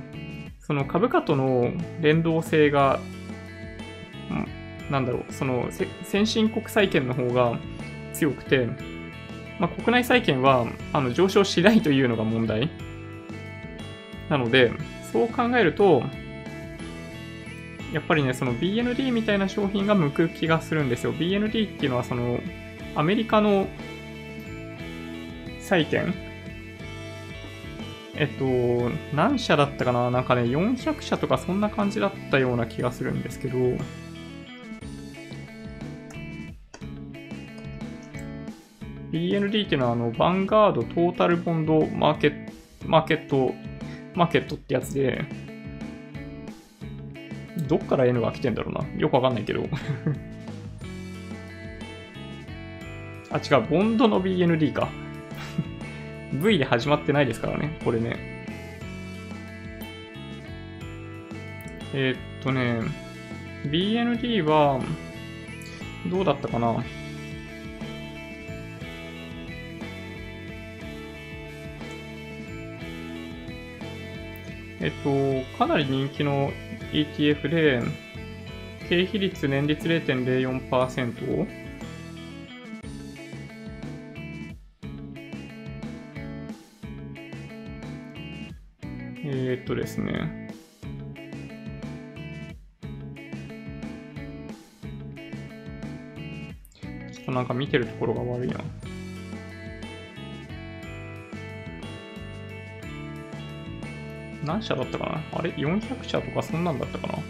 [0.60, 2.99] その株価との連動性が、
[4.91, 5.70] なんだろう、その
[6.03, 7.58] 先進国債券の方が
[8.14, 8.68] 強くて、
[9.60, 12.70] まあ、国内債券はあの上昇しないというのが問題。
[14.30, 14.72] なので、
[15.12, 16.03] そう考えると、
[17.93, 21.13] やっぱりね、その BND みたいな商品が向く気がするんですよ。
[21.13, 22.39] BND っていうのはその
[22.95, 23.67] アメリカの
[25.61, 26.13] 債券？
[28.15, 30.09] えっと、何社だったかな？
[30.09, 33.57] なんかね、400社とかそんな感じだったような気がするんですけど、
[39.11, 42.51] BND っていうのは、あの、ヴァンガードトータルボンドマーケット、
[42.88, 43.53] マーケット、
[44.15, 45.23] マーケットってやつで、
[47.68, 48.86] どっから N が来てんだろうな。
[48.97, 49.68] よくわかんないけど。
[53.30, 54.89] あ、違う、ボンドの BND か。
[56.34, 58.38] V で始まってないですからね、これね。
[61.93, 62.82] えー、っとね、
[63.65, 64.80] BND は、
[66.09, 66.84] どうだったかな
[74.80, 76.51] えっと、かなり人気の
[76.91, 77.81] ETF で、
[78.89, 81.47] 経費率年率0.04%を？
[89.29, 90.47] えー、っとですね。
[97.11, 98.61] ちょっとなんか見てるところが悪いな。
[104.48, 105.39] 何社だったかな？
[105.39, 107.14] あれ ?400 社とかそんなんだったかな？
[107.16, 107.22] な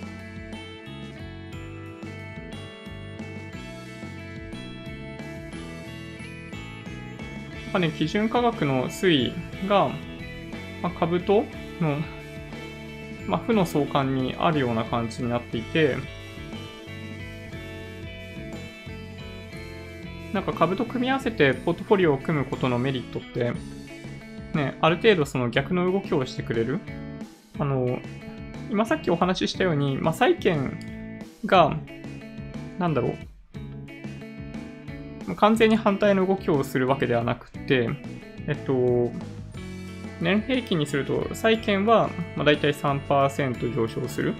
[7.69, 9.33] んかね、基準価格の推移
[9.67, 9.89] が、
[10.81, 11.43] まあ、株と
[11.81, 11.97] の、
[13.27, 15.97] まあ、負の相関にあるような感じになっていて、
[20.33, 23.53] なんか株と組み合わせてポートフォリオを組むことのメリットって、
[24.53, 26.79] ね、ある程度その逆の動きをしてくれる。
[27.59, 27.99] あの、
[28.69, 31.77] 今さっきお話ししたように、まあ、債券が、
[32.79, 33.15] なんだろ
[35.27, 37.89] う、完全に反対の動きをするわけではなくて、
[38.47, 39.11] えっと、
[40.21, 44.35] 年平均にすると、債券は、まあ、大体3%上昇する。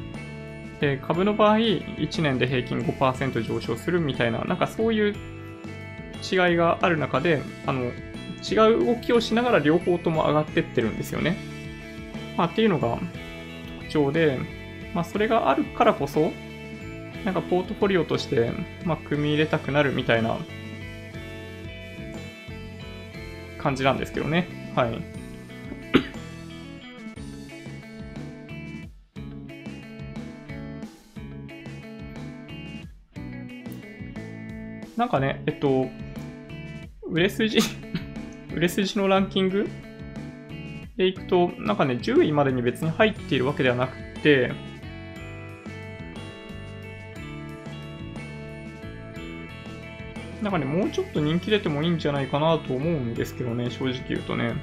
[0.80, 5.16] で、株の場合、1年で平均5%上昇するみたいな、なんかそういう
[6.24, 7.92] 違いがある中で、あの、
[8.50, 11.38] 違う動きをしながら両方とも上がってってるんですよね。
[12.38, 13.00] まあ、っていうのが
[13.82, 14.40] 特徴で、
[14.94, 16.32] まあ、それがあるからこそ、
[17.26, 18.52] なんかポートフォリオとして、
[18.86, 20.38] まあ、組み入れたくなるみたいな
[23.58, 24.72] 感じなんですけどね。
[24.76, 25.18] はい。
[34.96, 35.90] なんかね、えっと、
[37.04, 37.60] 売れ筋
[38.54, 39.70] 売れ筋のランキング
[40.98, 44.52] でいくと、なんかね、10位までに別に入っているわけではなくて、
[50.42, 54.56] なんかね、もうちょっと人気出てもいいんじゃないかなと思うんですけどね、正直言うとね。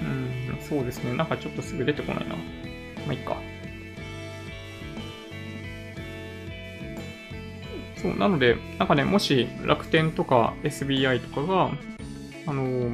[0.00, 1.14] うん、そうですね。
[1.16, 2.34] なんかちょっとすぐ出てこないな。
[2.34, 2.42] ま
[3.10, 3.36] あ、いっか。
[8.02, 11.70] そう、なので、なんかね、もし楽天とか SBI とかが、
[12.46, 12.90] あの、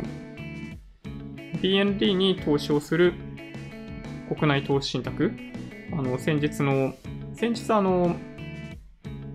[1.61, 3.15] BND に投資をする
[4.29, 5.33] 国内投資信託、
[5.93, 6.95] あの、先日の、
[7.35, 8.17] 先日あの、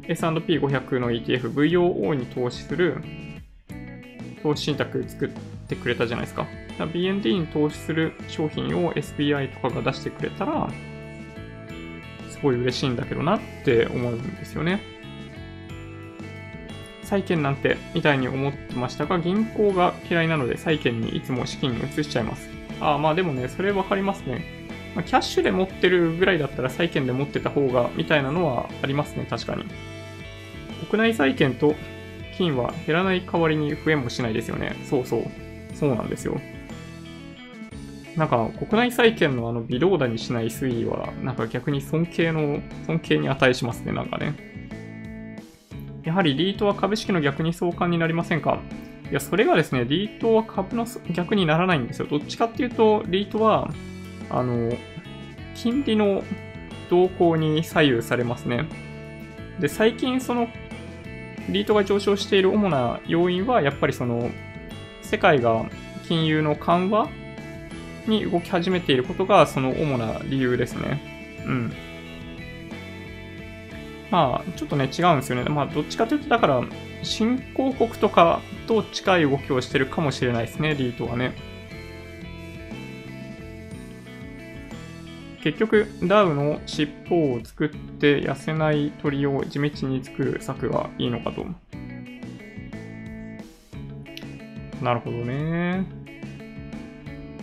[0.07, 2.97] S&P500 の ETF、VOO に投資する
[4.41, 5.29] 投資信託作っ
[5.67, 6.47] てくれたじゃないですか。
[6.79, 10.69] か BND に投資する商品を SBI とかが出してくれたら、
[12.29, 14.81] すごい嬉しいんだけどなって思うんですよね。
[17.09, 22.47] 債券なんてみたいに思ってましたが、銀行が嫌いなので債券にいつも資金移しちゃいます。
[22.79, 24.45] ああ、まあでもね、それわかりますね。
[24.95, 29.65] まあ、キャッシュで持ってるぐらいだったら債券で持ってた方が、みたいなのはありますね、確かに。
[30.89, 31.75] 国内債券と
[32.37, 34.75] 金は減らない代わりに増えもしないですよね。
[34.89, 35.23] そうそう。
[35.73, 36.39] そうなんですよ。
[38.15, 44.48] なんか、国内債券のあの微動だにしない推移は、なんか逆に尊敬の、尊敬に値しますね、なんかね。
[46.03, 48.59] やはりリートは株式の逆に相関になりませんか？
[49.09, 52.07] いや、それがですね、リートは株の逆にならないんですよ。
[52.07, 53.71] どっちかっていうと、リートは、
[54.29, 54.71] あの、
[55.55, 56.23] 金利の
[56.89, 58.65] 動向に左右されますね。
[59.59, 60.47] で、最近その、
[61.49, 64.29] リートが上昇している主な要因は、やっぱりその、
[65.01, 65.65] 世界が
[66.07, 67.09] 金融の緩和
[68.05, 71.01] に動き始めていることが、その主な理由ですね。
[71.47, 71.73] うん。
[74.11, 75.49] まあ、ちょっとね、違うんですよね。
[75.49, 76.63] まあ、どっちかというと、だから、
[77.03, 81.33] 新興国とかと近い動きをしてるかもしれないですね、リートはね。
[85.41, 91.45] 結局、ダウの尻尾を作って痩せない鳥を地道に作る策がいいのかと。
[94.81, 95.85] なるほどね。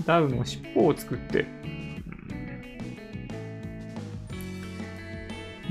[0.04, 1.46] ダウの尻尾を作って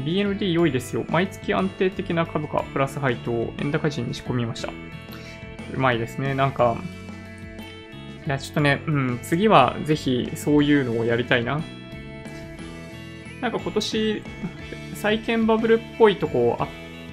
[0.04, 1.06] BND 良いですよ。
[1.10, 4.70] 毎月安定的な株価プラス配当を円高時に仕込みました。
[5.74, 6.34] うまいですね。
[6.34, 6.78] なんか、
[8.26, 11.62] いや、ちょっとね、うん、次はぜひそういうのをやりたいな。
[13.42, 14.24] なんか今年、
[14.96, 16.68] 債券バブルっぽいとこあっ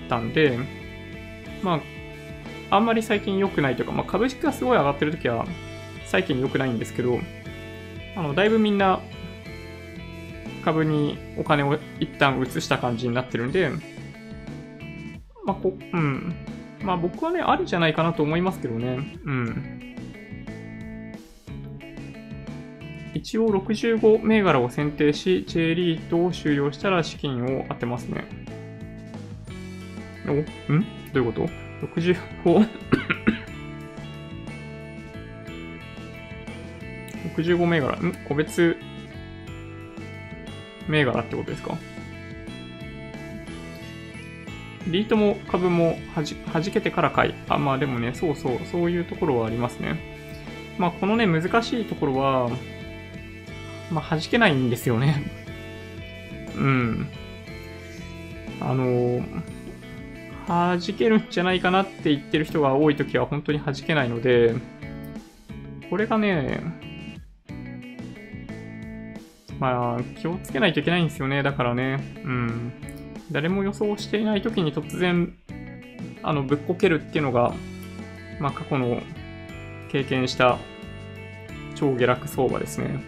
[0.09, 0.59] たんで、
[1.63, 1.81] ま
[2.71, 5.47] あ、あんまり最近良くないというか、まあ株式がすごい上がってるときは、
[6.07, 7.21] 債券良くないんですけど、
[8.17, 9.01] あの、だいぶみんな
[10.63, 13.71] 株にお金を一旦移した感じになってるんで、
[15.45, 16.35] まあ、こ、うん。
[16.83, 18.99] まあ僕はね、ありじゃないかなと思いますけどね。
[19.25, 19.79] うん。
[23.15, 28.25] 一応65銘柄を選定し、J リートを終了したら資金を当てますね。
[30.27, 30.33] お、
[30.73, 30.87] ん？
[31.13, 31.49] どういうこと
[31.87, 32.69] ?65
[37.37, 38.15] 65銘柄、ん？
[38.29, 38.77] 個別
[40.89, 41.77] 銘柄ってことですか？
[44.89, 47.35] リートも株もはじ、はじけてから買い。
[47.49, 49.97] あ、まあでもね、そうそう、そういうところはありますね。
[50.79, 52.51] まあこのね、難しいところは、
[53.93, 55.31] まあ弾けないんですよね。
[56.57, 57.09] うん。
[58.61, 59.25] あの、
[60.49, 64.55] 弾けるんじゃないかなって言ってる人が多いときは本当に弾けないので、
[65.91, 66.61] これがね、
[69.63, 71.45] まあ、気をつけないといけないんですよね。
[71.45, 72.73] だからね、うん。
[73.31, 75.37] 誰も予想していない時に突然、
[76.25, 77.55] あの、ぶっこけるっていうのが、
[78.41, 79.01] まあ、過去の
[79.89, 80.59] 経験した
[81.77, 83.05] 超下落相場ですね。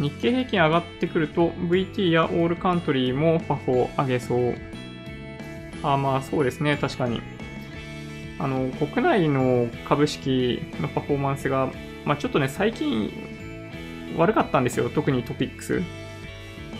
[0.00, 4.54] 日経平均上がってくると VT やオールカントリーもパフォー上げそう。
[5.84, 7.20] あ、まあそうですね、確かに。
[8.40, 11.70] あの、国内の株式のパフォーマンスが、
[12.04, 13.10] まあ、ちょっとね、最近
[14.16, 14.88] 悪かったんですよ。
[14.90, 15.82] 特にトピックス。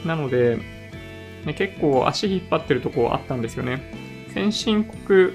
[0.04, 0.58] なので、
[1.44, 3.92] ね、結構足引っ張ってるとこあったんですよね。
[4.34, 5.32] 先進国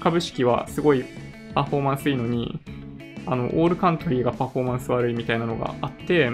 [0.00, 1.04] 株式はすごい
[1.54, 2.60] パフォーマンスいいのに、
[3.26, 6.30] あの、オールカントリーがパフォーマンス悪いみたいなのがあって、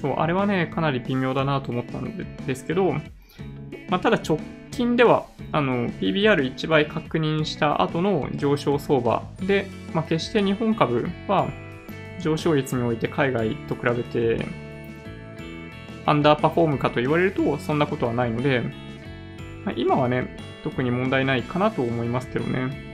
[0.00, 2.16] そう、あれはね、かなり微妙だなと思ったん
[2.46, 4.38] ですけど、まあ、ただ直
[4.70, 11.48] 近では、あの、PBR1 倍確認した後の上昇相場で、まあ、決して日本株は
[12.20, 14.44] 上昇率において海外と比べて
[16.06, 18.62] アンダーパフォームかと言われるとそんなことはないので、
[19.64, 22.88] まあ、今はね、特に問題ないかなと思いますけどね。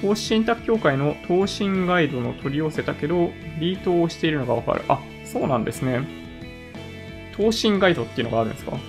[0.00, 4.82] 投資信託協会の投信ガイドの取り寄せたけど、リートをしているのがわかる。
[4.88, 6.06] あ、そうなんですね。
[7.34, 8.76] 投信ガイドっていうのがあるんですか？
[8.76, 8.80] へ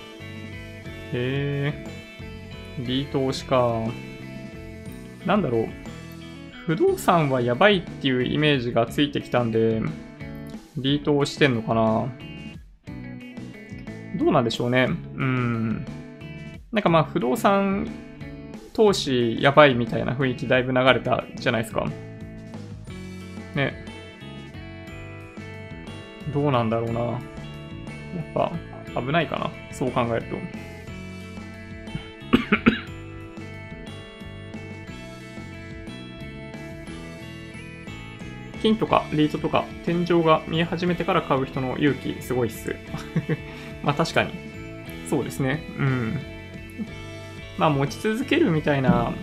[1.14, 1.86] え。
[2.80, 3.84] リート推しか。
[5.26, 5.68] なんだろう。
[6.68, 9.82] 不動産はやばいっていうイメージがついてきたんで、
[10.76, 12.12] リートをしてんのかな
[14.20, 14.90] どうなんでしょうね。
[14.90, 14.92] う
[15.24, 15.86] ん。
[16.74, 17.88] なんかまあ不動産
[18.74, 21.86] 投資やばいみたいな雰囲気だいぶ流れたじゃないですか。
[23.56, 23.86] ね。
[26.34, 27.00] どうなんだろうな。
[27.00, 27.20] やっ
[28.34, 28.52] ぱ
[29.02, 29.50] 危ないかな。
[29.74, 30.36] そう考えると。
[38.58, 42.76] 金とかリートとか天井が見え始めてから買う人の勇気すごいっす。
[43.84, 44.32] まあ確かに。
[45.10, 45.64] そうですね。
[45.78, 46.20] うん。
[47.58, 49.14] まあ持ち続けるみたいな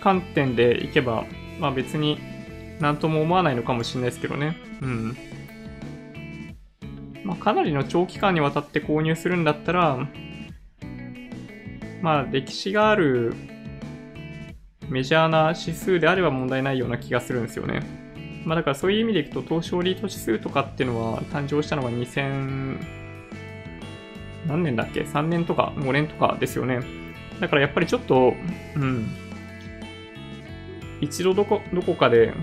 [0.00, 1.24] 観点でいけば、
[1.58, 2.18] まあ別に
[2.80, 4.56] 何とも思わないのかもしれないですけどね。
[4.80, 5.16] うん。
[7.24, 10.08] まあかなりの長期間にわたって購入するんだったら、
[12.02, 13.34] まあ歴史がある
[14.88, 17.99] メジャーな指数であれば問題ないような気がするんですよね。
[18.44, 23.00] まあだからそういう意味でいくと東証リート指数とかっていうのは誕生したのが2000
[24.46, 26.80] 何年だっけ ?3 年とか5年とかですよね。
[27.40, 28.34] だからやっぱりちょっと、
[28.76, 29.08] うん。
[31.00, 32.34] 一度どこ、どこかで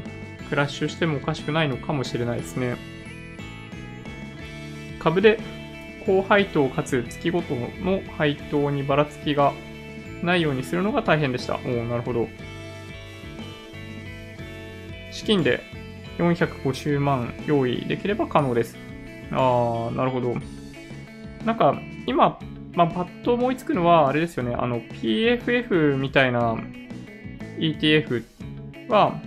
[0.49, 2.75] クラッシュしてもおかしくないのかもしれないですね。
[4.99, 5.39] 株で
[6.05, 9.53] 高配当かつ月ごとの配当にばらつきが
[10.23, 11.59] ないようにするのが大変でした。
[11.65, 12.27] おおなるほど。
[15.11, 15.61] 資金で
[16.17, 18.77] 450万用意できれば可能です。
[19.31, 20.35] ああ、なるほど。
[21.45, 22.39] なんか、今、
[22.73, 26.57] まあ、パッと思いつくのは、あれですよね、あの、PFF みたいな
[27.57, 28.23] ETF
[28.89, 29.19] は、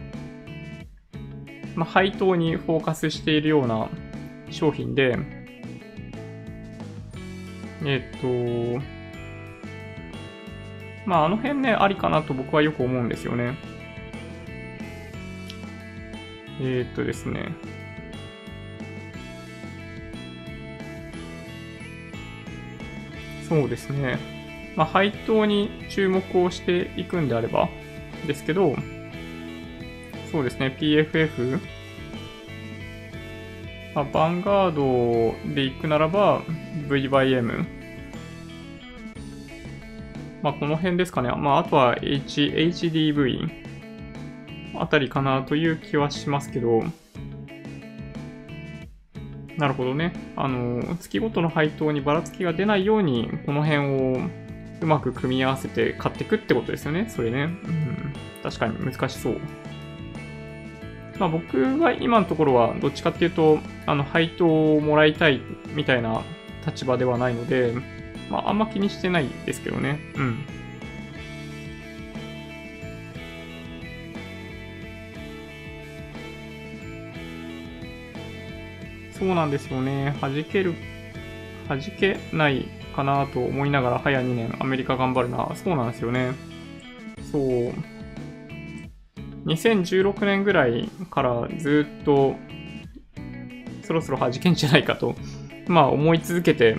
[1.74, 3.88] まあ、配当にフォーカスしているような
[4.50, 5.18] 商品で、
[7.84, 8.26] えっと、
[11.06, 13.56] まあ、あの辺ね、ありかなと僕はよく思うんですよね。
[16.60, 17.54] えっとですね。
[23.48, 24.18] そうですね。
[24.76, 27.68] まあ、配当に注目をしていくんであれば
[28.26, 28.76] ですけど、
[30.30, 31.58] そうですね、PFF、
[33.94, 36.42] まあ、ヴァンガードで行くならば
[36.88, 37.66] VYM、
[40.42, 41.30] まあ、この辺ですかね。
[41.36, 43.69] まあ、あとは H、HDV
[44.74, 46.82] あたりかなという気はしますけど、
[49.56, 50.12] なるほどね。
[50.36, 54.20] あの、月ごとの配当にばらつきが出ないように、この辺を
[54.80, 57.06] うまく組み合わせて買っていくってことですよね。
[57.08, 57.42] それね。
[57.42, 58.12] うん。
[58.42, 59.40] 確かに難しそう。
[61.18, 65.42] まあ僕は今のところはどっちかっていうと、あの、配当をもらいたい
[65.74, 66.22] みたいな
[66.66, 67.74] 立場ではないので、
[68.30, 70.00] まああんま気にしてないですけどね。
[70.16, 70.38] うん。
[79.20, 80.16] そうなんですよね。
[80.22, 80.74] 弾ける、
[81.68, 82.66] 弾けない
[82.96, 85.52] かなと思いながら、早2年アメリカ頑張るな。
[85.54, 86.32] そうなんですよね。
[87.30, 87.72] そう。
[89.44, 92.34] 2016年ぐらいからずっと、
[93.82, 95.14] そろそろ弾けんじゃないかと、
[95.68, 96.78] まあ思い続けて、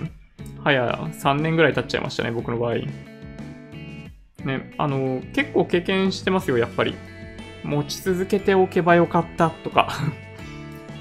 [0.64, 2.74] 早3年ぐらい経っちゃいましたね、僕の場合。
[4.44, 6.96] ね、あの、結構経験してますよ、やっぱり。
[7.62, 9.92] 持ち続けておけばよかったとか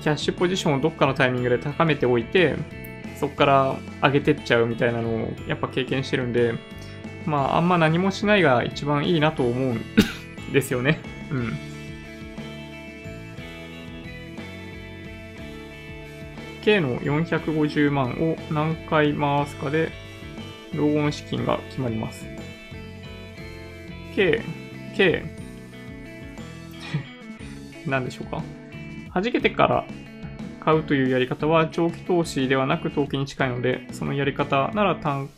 [0.02, 2.56] キャッシュポジションをどっかのタイミングで高めておいて、
[3.20, 6.56] そこから上げてっちゃうみたいなのをやっぱ経験してるんで、
[7.26, 9.82] まあ、あんま何もしないが一番いいなと思うん
[10.52, 10.99] ですよね。
[11.30, 11.54] うん。
[16.64, 19.91] K の450万を何回回すかで、
[20.74, 22.26] 老後の資金が決まります。
[24.16, 24.41] K、
[24.95, 25.24] K、
[27.86, 28.61] 何でしょうか？
[29.14, 29.86] 弾けてから
[30.64, 35.30] 買うというやり方は長期投資ではなく投機に近いので、そのやり方なら単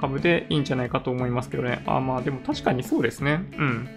[0.00, 1.82] 株でいいんじゃないかと思いますけどね。
[1.86, 3.44] あ、まあでも確かにそうですね。
[3.58, 3.88] うん。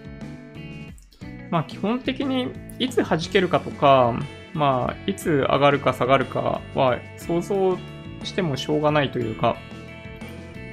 [1.50, 4.20] まあ基本的にいつ弾けるかとか、
[4.54, 7.78] まあいつ上がるか下がるかは想像
[8.24, 9.56] してもしょうがないというか、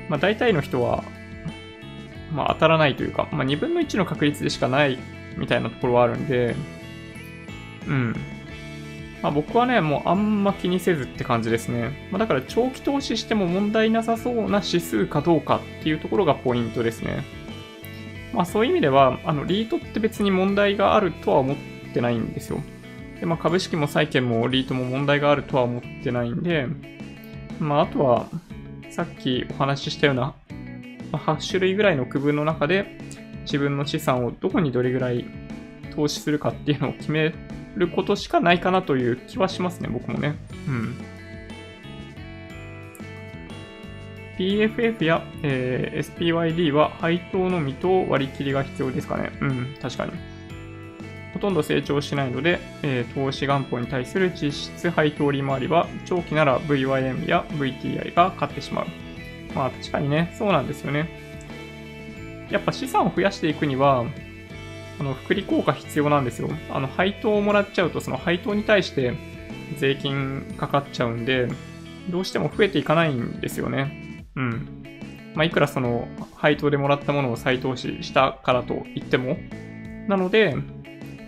[0.09, 1.05] まあ大体の人は、
[2.33, 4.99] まあ当たらないというか、まあ2分の1の確率でしかない
[5.37, 6.57] みたいなところはあるんで、
[7.87, 8.17] うん。
[9.23, 12.09] まあ、僕はね、もうあんま気にせずって感じですね。
[12.11, 17.25] まあ、だから長期投資しても問題なさそうな指数かどうかっていうところがポイントですね。
[18.33, 21.57] まあそういう意味では、あの、リートって別に問題があるとは思っ
[21.93, 22.61] てないんですよ。
[23.19, 26.67] で、まあ株式も債券もリートも問題があるとは思ってないんで、
[27.59, 28.27] まああとは、
[28.91, 30.35] さっきお話ししたような、
[31.13, 32.99] まあ、8種類ぐらいの区分の中で、
[33.43, 35.25] 自分の資産をどこにどれぐらい
[35.95, 37.35] 投資するかっていうのを決め
[37.77, 40.35] ることしかないかなという気はしますね、僕もね。
[40.69, 40.97] うん。
[44.39, 49.33] PFF や、えー、SPYD は配当のみと割り切りが必要ですかね。
[49.41, 50.13] うん、確かに。
[51.35, 58.87] ほとんど成長しないので、えー、投資元本に対する実質配当利回りは長期なら VYM や VTI が勝ってしまう。
[59.55, 61.09] まあ確かにね、そうなんですよね。
[62.51, 64.05] やっぱ資産を増やしていくには、
[65.01, 66.51] あの、福利効果必要なんですよ。
[66.71, 69.15] あの、配当をもらっちゃうと、その配当に対して
[69.79, 71.49] 税金かかっちゃうんで、
[72.11, 74.27] どうしても増えていかないんですよね。
[74.37, 74.85] うん。
[75.35, 79.39] まあ、いくらその、配当でもらったものを再投資したからと言っても。
[80.07, 80.55] なので、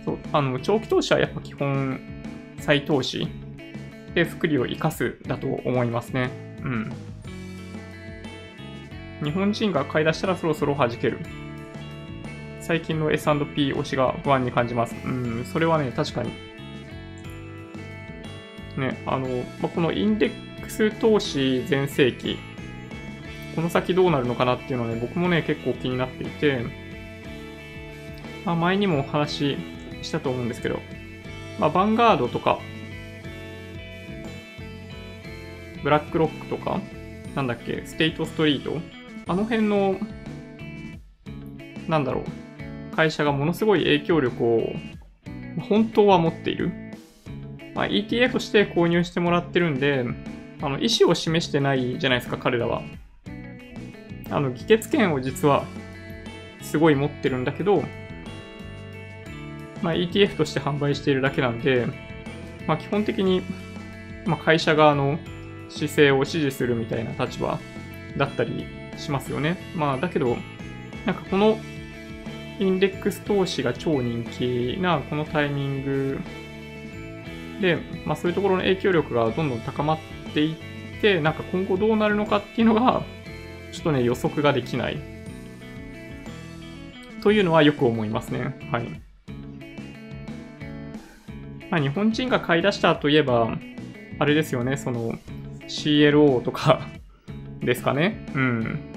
[0.05, 1.99] そう、あの、長期投資はやっぱ基本、
[2.59, 3.27] 再投資
[4.13, 6.29] で福利を生かすだと思いますね。
[6.63, 6.93] うん。
[9.23, 11.17] 日本人が買い出したらそろそろ弾ける。
[12.65, 14.95] 最近の S&P 推しが不安に感じます。
[15.03, 16.31] うん、それはね、確かに。
[18.77, 19.27] ね、あの、
[19.61, 22.37] まあ、このインデックス投資全盛期、
[23.53, 26.65] この先どうなるのかなっていうのはね、僕もね、結構気になっていて、
[28.45, 29.57] まあ、前にもお話し
[30.01, 30.79] したと思うんですけど、
[31.59, 32.59] まあ、バンガードとか、
[35.83, 36.79] ブラックロックとか、
[37.35, 38.79] なんだっけ、ステイトストリート
[39.27, 39.97] あの辺の、
[41.89, 42.42] なんだろう、
[42.95, 44.73] 会社がものすごい影響力を
[45.69, 46.71] 本当は持っている。
[47.75, 50.05] まあ、ETF として購入してもらってるんで、
[50.61, 52.83] あの、意思を示してないじゃないですか、彼らは。
[54.29, 55.65] あの、議決権を実は
[56.61, 57.83] すごい持ってるんだけど、
[59.81, 61.87] まあ、ETF として販売しているだけなんで、
[62.67, 63.41] まあ、基本的に、
[64.25, 65.19] まあ、会社側の
[65.69, 67.59] 姿勢を支持するみたいな立場
[68.17, 68.65] だったり
[68.97, 69.57] しますよね。
[69.75, 70.37] まあ、だけど、
[71.05, 71.57] なんかこの
[72.59, 76.19] インデックス投資が超人気なこのタイミング
[77.61, 79.99] で、まあそういうところの影響力がどんどん高まっ
[80.33, 83.03] ていって、なんか今後どうなるのかっていうのが、
[83.71, 84.97] ちょっとね、予測ができない。
[87.21, 88.55] というのはよく思いますね。
[88.71, 89.01] はい。
[91.69, 93.57] まあ日本人が買い出したといえば、
[94.19, 95.13] あれですよね、その
[95.67, 96.87] CLO とか
[97.61, 98.25] ですかね。
[98.35, 98.92] うん。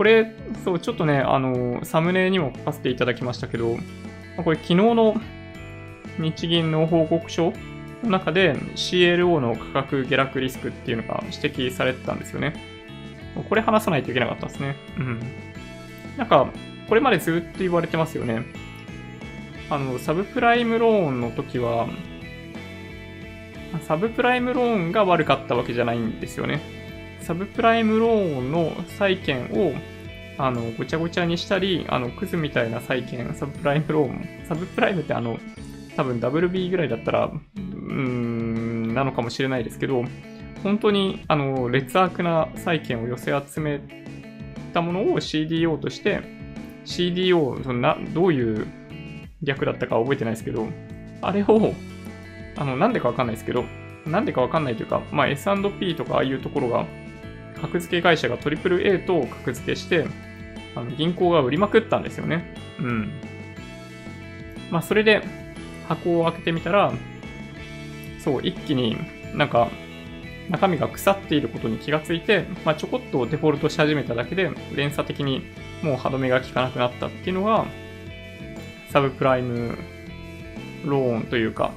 [0.00, 0.32] これ、
[0.64, 3.76] そう、ちょっとね、あの、サムネにも書かせていただきましたけど、
[4.42, 5.14] これ昨日の
[6.18, 7.52] 日銀の報告書
[8.02, 12.54] の中で CLO の価格下落リスクっていうのが指摘されてたんですよね。
[13.46, 14.74] これ話さないといけなかったですね。
[14.96, 15.20] うん。
[16.16, 16.48] なんか、
[16.88, 18.44] これまでずっと言われてますよね。
[19.68, 21.88] あの、サブプライムローンの時は、
[23.82, 26.62] サブプライムローンが悪かったわけじゃないんですよね。
[27.20, 29.74] サブプライムローンの債券を
[30.46, 35.38] あのごちゃごちゃにしたり、あのクズみたいな債券、サブプライムローン、サブプライムってあの
[35.96, 40.04] 多分 WB ぐらいだったら、うーん、なのかもしれないですけど、
[40.62, 43.80] 本当にあの劣悪な債券を寄せ集め
[44.72, 46.22] たものを CDO として、
[46.84, 48.66] CDO、そのなどういう
[49.42, 50.68] 略だったか覚えてないですけど、
[51.22, 51.74] あれを、
[52.56, 53.64] あの、なんでかわかんないですけど、
[54.06, 56.86] なんでかわかんないというか、まあ、S&P とかああいうところが
[57.60, 60.06] 格付け会社が AAA と格付けして、
[60.74, 62.54] あの銀行が売りまくったんですよね。
[62.78, 63.10] うん。
[64.70, 65.22] まあ、それで
[65.88, 66.92] 箱を開けてみたら、
[68.20, 68.96] そう、一気に
[69.34, 69.68] なんか
[70.50, 75.42] 中身が腐っていることに気がついて、まあ、ちょこっとデフォルトし始めただけで、連鎖的に
[75.82, 77.66] もう歯止めが効かなくなったっていうのが、
[78.90, 79.78] サブプライム
[80.84, 81.72] ローンというか、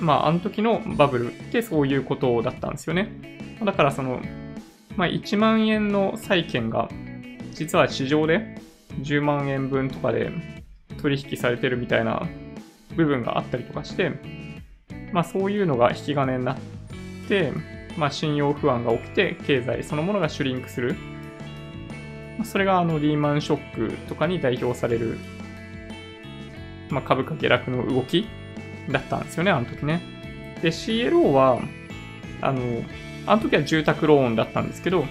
[0.00, 3.10] まあ、あの時のバブルってそういうことだったんですよね。
[3.64, 4.20] だからその、
[4.96, 6.88] まあ、1万円の債券が
[7.52, 8.60] 実は市場で
[9.00, 10.30] 10万円分とかで
[11.00, 12.26] 取引されてるみたいな
[12.96, 14.12] 部分があったりとかして、
[15.12, 16.56] まあそういうのが引き金になっ
[17.28, 17.52] て、
[17.96, 20.96] まあ信用不安が起きて経済そのものがシュリンクする。
[22.44, 25.18] それがあのリーマンショックとかに代表される、
[26.90, 28.26] まあ、株価下落の動き
[28.90, 30.02] だったんですよね、あの時ね。
[30.62, 31.60] で、CLO は、
[32.40, 32.82] あの、
[33.26, 35.04] あの時は住宅ローンだったんですけど、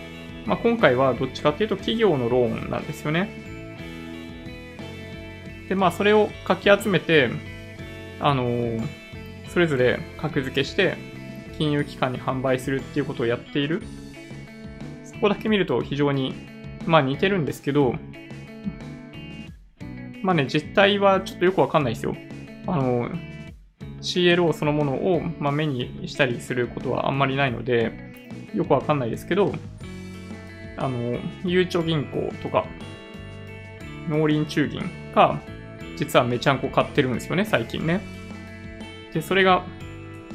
[0.45, 3.29] まあ、今回はどっちかっていうと企業のローンなんですよね。
[5.69, 7.29] で、まあ、それをかき集めて、
[8.19, 8.81] あのー、
[9.49, 10.97] それぞれ格付けして、
[11.57, 13.83] 金融機関に販売するっていうことをやっている。
[15.03, 16.33] そこだけ見ると非常に、
[16.85, 17.95] まあ似てるんですけど、
[20.23, 22.15] まあね、実態はちょっとよくわかんないですよ。
[22.67, 23.19] あのー、
[24.01, 27.91] CLO そのものを、まあ、目にしたりすることはあんまりないので、
[28.53, 29.53] よくわかんないですけど、
[30.81, 32.65] あの、ゆうちょ銀行とか、
[34.09, 35.39] 農林中銀が、
[35.95, 38.01] 実はめちゃんこ買ってるんですよね、最近ね。
[39.13, 39.63] で、それが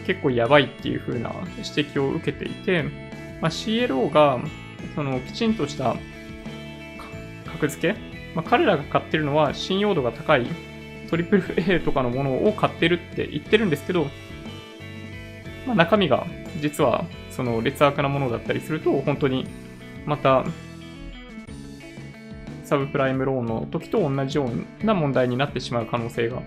[0.06, 2.84] 結構やばいっていう風な指摘を受けていて、
[3.40, 4.38] まあ、CLO が、
[4.94, 5.96] その、きちんとした
[7.46, 7.98] 格付け、
[8.34, 10.46] まあ、彼らが買ってるのは信用度が高い
[11.10, 14.06] トリプル A とかのものを買ってるって言ってるんですけど、
[15.66, 16.26] まあ、中身が
[16.60, 19.46] 実はその劣悪なものだったりすると、本当に
[20.06, 20.44] また
[22.64, 26.42] サブプライムローンの時と同じような問題になってしまう可能性が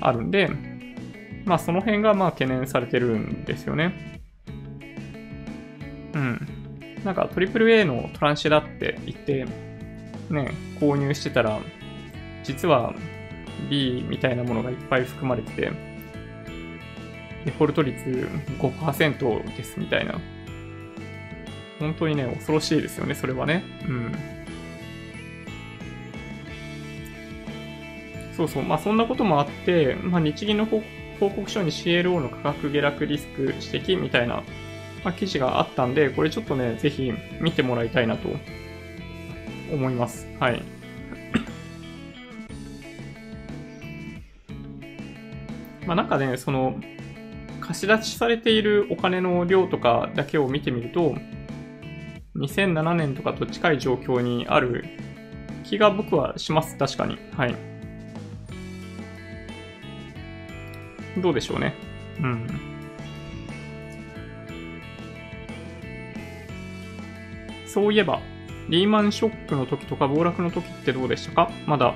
[0.00, 0.50] あるんで、
[1.44, 4.20] まあその辺がまあ懸念されてるんですよね。
[6.14, 6.48] うん。
[7.04, 9.44] なんか AAA のトランシェだって言って、
[10.30, 10.50] ね、
[10.80, 11.60] 購入してたら、
[12.42, 12.94] 実は
[13.70, 15.72] B みたいなものがいっぱい含まれてて、
[17.44, 18.28] デフォルト率
[18.58, 20.18] 5%ですみたいな。
[21.78, 23.64] 本当にね、恐ろしいですよね、それはね。
[23.88, 24.12] うん。
[28.36, 30.82] そうそう、まあそんなこともあって、まあ日銀の報
[31.20, 34.42] 告書に CLO の価格下落リスク指摘みたいな、
[35.04, 38.28] まあ、記事があったんで、これちょっとね、ぜひ見てもらいたいなと
[39.72, 40.26] 思います。
[40.38, 40.62] はい。
[45.86, 46.78] まあなんかね、その、
[47.60, 51.16] 貸し出しされているお金の量とかだけを見てみると、
[52.38, 54.84] 2007年とかと近い状況にある
[55.64, 56.76] 気が僕はします。
[56.76, 57.18] 確かに。
[57.36, 57.54] はい。
[61.20, 61.74] どうでしょうね。
[62.20, 62.46] うん。
[67.66, 68.20] そういえば、
[68.68, 71.50] リーマンショックの時とか暴落の時ってどうでしたか？
[71.66, 71.94] まだ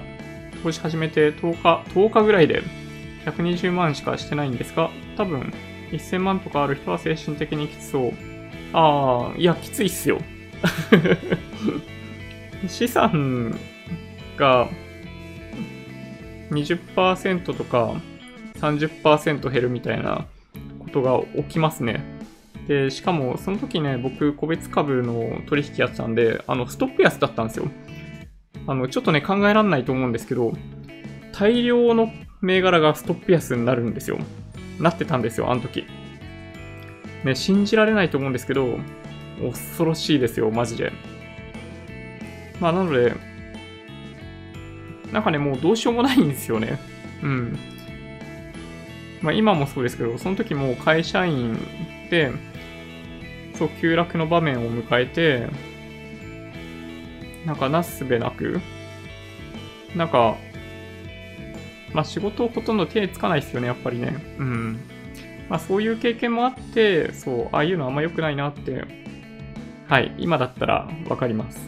[0.62, 2.62] 投資始めて10日、10日ぐらいで
[3.24, 5.52] 120万しかしてないんですが、多分
[5.90, 8.29] 1000万とかある人は精神的にきつそう。
[8.72, 10.18] ああ、いや、きついっすよ。
[12.68, 13.58] 資産
[14.36, 14.68] が
[16.50, 17.94] 20%とか
[18.56, 20.26] 30%減るみたいな
[20.78, 22.02] ことが起きますね。
[22.68, 27.68] で、しかもその時ね、僕個別株の取引やってたんで、あの、ストップ安だったんですよ。
[28.66, 30.52] あの、ちょっとね、考えられないと思うんですけど、
[31.32, 32.12] 大量の
[32.42, 34.18] 銘柄がストップ安になるんですよ。
[34.78, 35.84] なってたんですよ、あの時。
[37.24, 38.78] ね、信じられないと思うんですけど、
[39.42, 40.92] 恐ろしいですよ、マジで。
[42.60, 43.14] まあ、なので、
[45.12, 46.78] なんかね、もうどうしようもないんですよね。
[47.22, 47.58] うん。
[49.22, 51.58] まあ、今もそうですけど、その時も会社員
[52.10, 52.32] で、
[53.54, 55.48] そう、急落の場面を迎えて、
[57.44, 58.60] なんかなすすべなく、
[59.94, 60.36] なんか、
[61.92, 64.16] まあ仕事ほとんど手つかないですよね、やっぱりね。
[64.38, 64.80] うん。
[65.50, 68.84] まあそういう経験もあって、そう、ああいうのあんま良くないなって、
[69.88, 71.58] はい、今だったらわかります。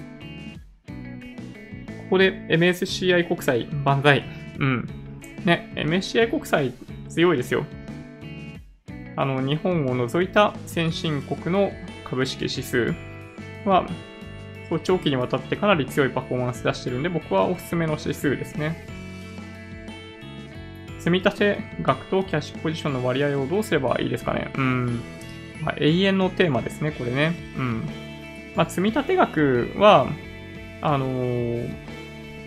[2.04, 4.24] ここで MSCI 国債万歳。
[4.60, 4.88] うん。
[5.44, 6.72] ね、MSCI 国債
[7.08, 7.66] 強いですよ。
[9.16, 11.72] あの、日本を除いた先進国の
[12.04, 12.94] 株式指数
[13.64, 13.86] は、
[14.68, 18.86] そう長期にわたってかなり強いパフォーマンス出してるんで、僕はおすすめの指数ですね。
[21.02, 24.52] 積立額とキャッシュポジションの割合をどうすればいいですかね。
[24.56, 25.00] うん。
[25.60, 27.34] まあ、永遠のテーマですね、これね。
[27.56, 27.88] うん。
[28.54, 30.06] まあ、積立額は、
[30.80, 31.68] あのー、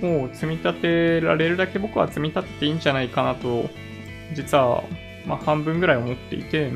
[0.01, 3.69] もう積み立てられるだけ僕は積み立てていいんじゃないかなと、
[4.33, 4.83] 実は、
[5.25, 6.71] まあ、半分ぐらい思っていて、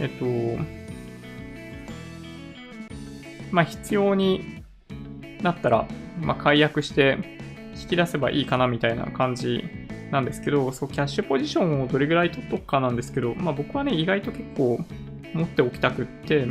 [0.00, 0.24] えっと、
[3.50, 4.62] まあ、必要に
[5.42, 5.88] なったら、
[6.20, 7.18] まあ、解約して
[7.80, 9.61] 引き出せばいいかなみたいな感じ
[10.12, 14.78] なんですけど、そう、キャッシュポジションをどれぐらい取っとくかなんですけど、まあ僕はね、意外と結構
[15.32, 16.46] 持っておきたくって、や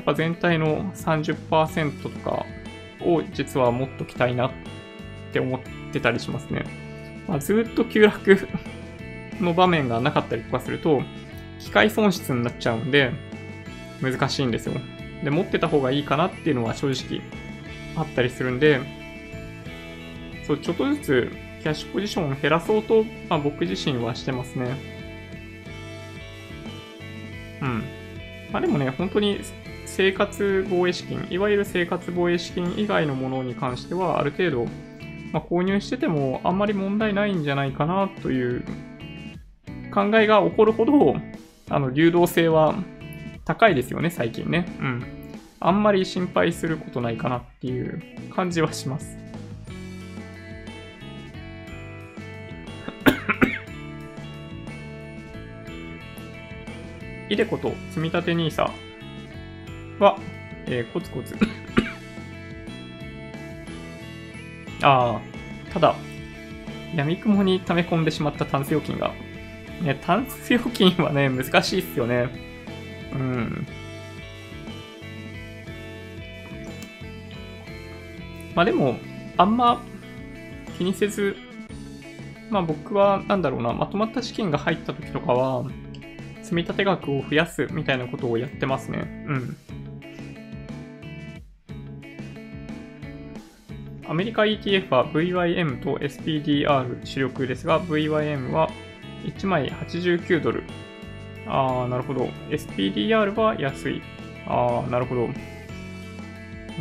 [0.00, 2.46] っぱ全体の30%とか
[3.02, 4.50] を実は持っときたいなっ
[5.32, 5.60] て思っ
[5.92, 6.64] てたりしますね。
[7.28, 8.48] まあ、ずっと急落
[9.38, 11.02] の場面がなかったりとかすると、
[11.58, 13.12] 機械損失になっちゃうんで、
[14.00, 14.80] 難しいんですよ。
[15.22, 17.20] で、持ってた方がいいかなっていうのは正直
[17.96, 18.80] あったりするんで、
[20.46, 24.76] そう、ちょっとずつキャッシュポジションを減らそうと、まあ、僕自身はしてますね。
[27.60, 27.84] うん。
[28.52, 29.40] まあでもね、本当に
[29.84, 34.64] 生活防衛資金、いわゆる生活防衛資金以外のものに関しては、ある程度、
[35.32, 38.64] まあ、購入しててもあんまり問題ないんじゃないかなという
[39.92, 41.16] 考えが起こるほど、
[41.68, 42.74] あの、流動性は
[43.44, 44.66] 高いですよね、最近ね。
[44.80, 45.04] うん。
[45.60, 48.00] あんまり心配することないかなっていう
[48.34, 49.27] 感じはします。
[57.28, 58.70] イデコと積立 NISA
[59.98, 60.18] は、
[60.66, 61.36] えー、コツコツ
[64.82, 65.20] ああ、
[65.72, 65.94] ただ、
[66.94, 69.12] 闇雲に溜め込んでしまったタンス預金が、
[69.82, 72.28] ね、タンス預金はね、難しいっすよね。
[73.12, 73.66] うん。
[78.54, 78.96] まあでも、
[79.36, 79.82] あんま
[80.76, 81.36] 気にせず、
[82.50, 85.64] まあ僕は、なんだろうな、まとまった資金が入った時とかは、
[86.48, 89.26] 積立額を増やすみたいなことをやってますね。
[89.28, 89.56] うん。
[94.08, 98.70] アメリカ ETF は VYM と SPDR 主力ですが、VYM は
[99.24, 100.62] 1枚89ドル。
[101.46, 102.24] ああ、なるほど。
[102.48, 104.02] SPDR は安い。
[104.46, 105.28] ああ、なるほど。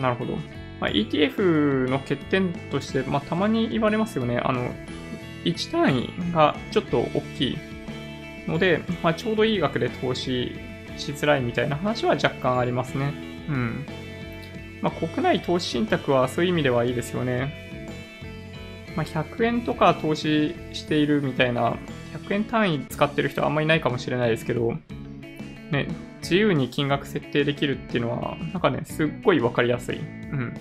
[0.01, 0.37] なるほど。
[0.79, 4.37] まあ、ETF の欠点として、まあ、たまに言われますよね。
[4.37, 4.71] あの、
[5.43, 7.57] 1単位がちょっと大きい
[8.47, 10.55] ので、まあ、ちょうどいい額で投資
[10.97, 13.13] しづらいみたいな話は若干ありますね。
[13.49, 13.85] うん。
[14.81, 17.67] まあ、国内投資信託はそういう意味ではいいですよね。
[18.95, 21.77] まあ、100円とか投資しているみたいな、
[22.13, 24.73] 100円単位使ってる人はあんまりいないかもしれないですけど、
[25.71, 25.87] ね、
[26.21, 29.97] 自由に金額設定できるっていうのは、なんかね、すっごいわかりやすい。
[29.97, 30.53] うん。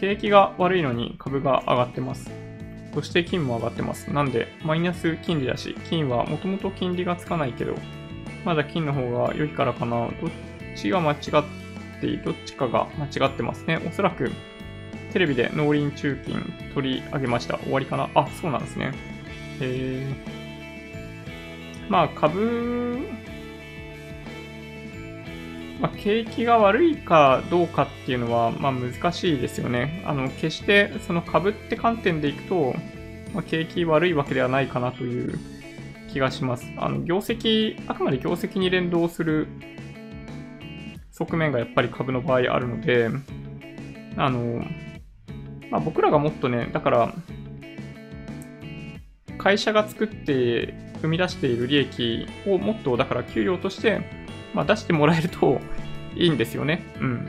[0.00, 2.30] 景気が悪いのに株が上がってます。
[2.94, 4.12] そして金も上がってます。
[4.12, 7.74] なんで、マイナス金利だし、金はもともと金利がつかないけど、
[8.44, 10.08] まだ金の方が良いからかな。
[10.20, 10.30] どっ
[10.76, 11.18] ちが間違っ
[12.00, 13.80] てどっちかが間違ってますね。
[13.84, 14.30] おそらく、
[15.12, 17.58] テレビで農林中金取り上げました。
[17.58, 18.92] 終わりかなあ、そうなんですね。
[19.60, 20.14] へー。
[21.88, 23.00] まあ、株、
[25.80, 30.02] まあ、景気が悪いかどうかっていうのは、まあ、難しいですよね。
[30.06, 32.74] あの、決してその株って観点でいくと、
[33.34, 35.38] まあ、景気悪いわけではないかなという
[36.12, 36.70] 気がします。
[36.76, 39.48] あの、業績、あくまで業績に連動する
[41.10, 43.10] 側面がやっぱり株の場合あるので、
[44.16, 44.64] あの、
[45.70, 47.14] まあ、僕らがもっとね、だから、
[49.38, 50.72] 会社が作って
[51.02, 54.23] 生み出している利益をもっと、だから給料として、
[54.54, 55.60] まあ、出してもらえると
[56.16, 56.82] いいんですよね。
[57.00, 57.28] うん。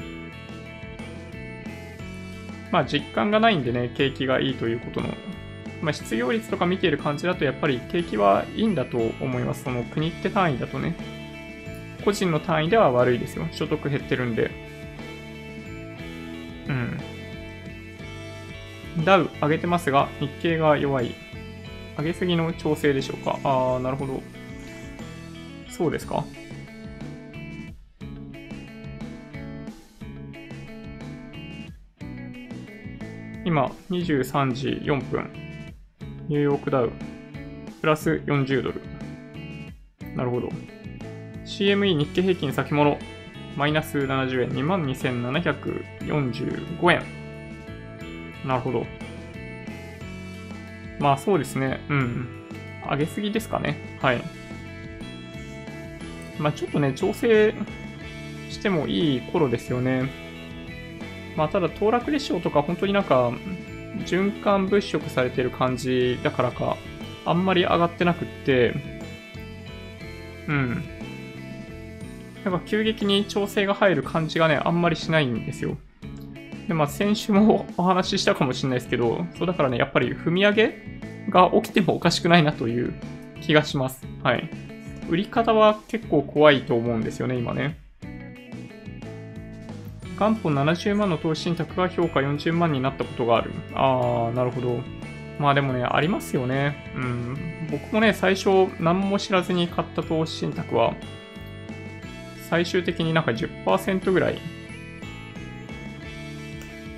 [2.71, 5.09] まあ、実感がないんでね、景気がいいということの
[5.81, 9.63] まあ、失業率とか見ている感じだとやっぱり景気はいいんだと思います。
[9.63, 10.95] その国って単位だとね。
[12.03, 13.47] 個人の単位では悪いですよ。
[13.51, 14.51] 所得減ってるんで。
[16.67, 16.97] うん。
[19.03, 21.15] ダウ上げてますが、日経が弱い。
[21.97, 23.39] 上げすぎの調整でしょうか。
[23.43, 24.21] あー、なるほど。
[25.69, 26.23] そうですか。
[33.45, 35.29] 今、23時4分。
[36.27, 36.91] ニューヨークダウ、
[37.79, 38.81] プラス40ドル。
[40.15, 40.49] なるほど。
[41.45, 42.97] CME 日経平均先物、
[43.55, 47.03] マイナス70円、22,745円。
[48.47, 48.87] なるほど。
[50.99, 51.81] まあそうですね。
[51.87, 52.27] うん。
[52.89, 53.99] 上げすぎですかね。
[54.01, 54.23] はい。
[56.39, 57.53] まあちょっとね、調整
[58.49, 60.24] してもいい頃ですよね。
[61.35, 63.31] まあただ、騰落列車とか本当になんか、
[64.05, 66.77] 循環物色されてる感じだからか、
[67.25, 68.73] あんまり上がってなくって、
[70.47, 70.83] うん。
[72.43, 75.77] なんか急激に調整が入る感じがね、あんまりしないんですよ。
[76.67, 80.77] で、まあ先週もお話ししたかもしれないですけど、そうだからね、やっぱり踏み上げ
[81.29, 82.93] が起きてもおかしくないなという
[83.41, 84.05] 気がします。
[84.23, 84.49] はい。
[85.09, 87.77] 売り方は結構怖いと思うんですよね、今ね。
[90.17, 93.51] 元本70万の投資信託が評価40万になったことがある。
[93.73, 94.79] あー、なるほど。
[95.39, 96.91] まあでもね、ありますよね。
[96.95, 97.37] うん。
[97.69, 100.93] 僕もね、最初何も知らずに買った投資信託は、
[102.49, 104.39] 最終的になんか10%ぐらい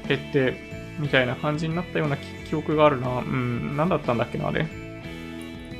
[0.07, 0.67] 減って、
[0.99, 3.19] みたいな感じになったような記憶があるな。
[3.19, 4.67] うん、何だったんだっけな、あれ。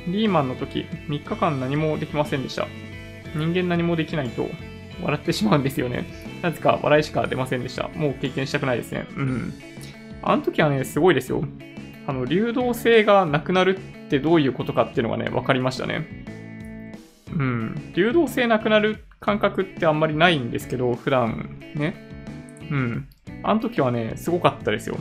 [0.08, 2.66] リーマンの時、3日間何もできませんでした。
[3.34, 4.48] 人間何もできないと
[5.02, 6.27] 笑ってしまうんですよね。
[6.42, 7.88] なぜか笑いしか出ませんでした。
[7.88, 9.06] もう経験したくないですね。
[9.16, 9.52] うん。
[10.22, 11.42] あの時はね、すごいですよ。
[12.06, 16.06] あの、流動性がなくなるってどういうことかっていうのがね、分かりましたね。
[17.32, 17.92] うん。
[17.94, 21.94] 流動性なくなる感覚ってあんまりないんですけど、普段ね。
[22.70, 23.08] うん。
[23.42, 24.96] あの時はね、すごかったですよ。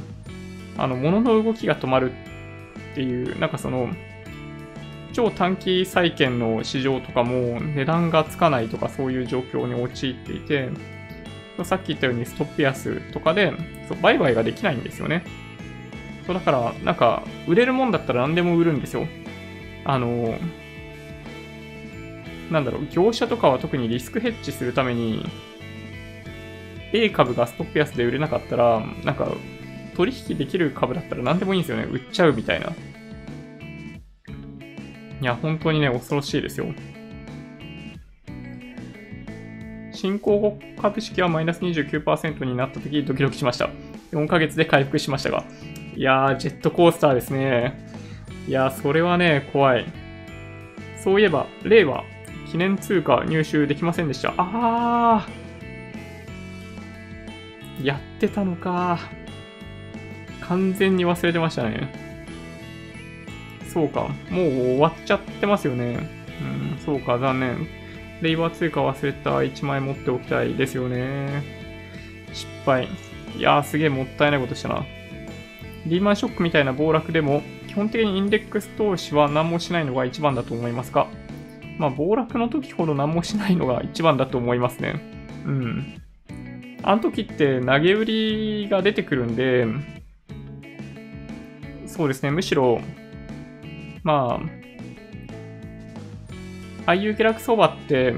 [0.78, 2.12] あの、物の動きが止まる
[2.92, 3.90] っていう、なんかその、
[5.14, 10.70] 超短期債券の市場とかも値段がつかないとかそういう状況に陥っていて、
[11.64, 13.54] さっき言ったようにストップ安とかで
[13.88, 15.24] そう売買ができないんですよね。
[16.28, 19.08] そうだから、なんか、売れるもんだったら何でも売るんですよ。
[19.86, 20.38] あの、
[22.52, 25.26] なんだろう、業者とかは特にリスクヘッジするために、
[26.92, 29.32] A 株がストップ安で売れなかったら、なんか、
[29.96, 31.84] 取引できる株だったら何でもいいんですよね。
[31.84, 32.74] 売っちゃうみたいな。
[35.22, 36.68] いや、本当にね、恐ろしいですよ。
[39.98, 43.70] 進行後株式はマイナス29%になった時ドキドキしました。
[44.12, 45.44] 4ヶ月で回復しましたが。
[45.96, 47.88] いやー、ジェットコースターですね。
[48.48, 49.86] いやー、それはね、怖い。
[51.04, 52.04] そういえば、令和、
[52.52, 54.34] 記念通貨入手できませんでした。
[54.38, 57.86] あー。
[57.86, 59.00] やってたのか。
[60.42, 61.92] 完全に忘れてましたね。
[63.74, 64.02] そうか。
[64.30, 66.08] もう終わっちゃってますよね。
[66.42, 67.87] うん、そうか、残念。
[68.22, 71.44] レイバー通貨忘れた1枚持っておきたいですよね。
[72.34, 72.88] 失敗。
[73.38, 74.86] いやー、すげえもったいないことしたな。
[75.86, 81.08] リーマンショックみたいな暴落でも、基本的にインデックス投資は何もしないのが一番だと思いますか？
[81.78, 85.00] まあ、暴落の時ほど何もしないのが一番だと思いますね。
[85.46, 86.02] うん。
[86.82, 89.68] あの時って投げ売りが出てくるんで、
[91.86, 92.82] そうですね、むしろ
[94.04, 94.67] まあ、
[96.88, 98.16] ああいう下落相場って、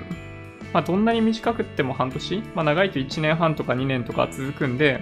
[0.74, 5.02] まあ、どんなに短くっても半年、まあ、長いと1年半とか2年とか続くんで、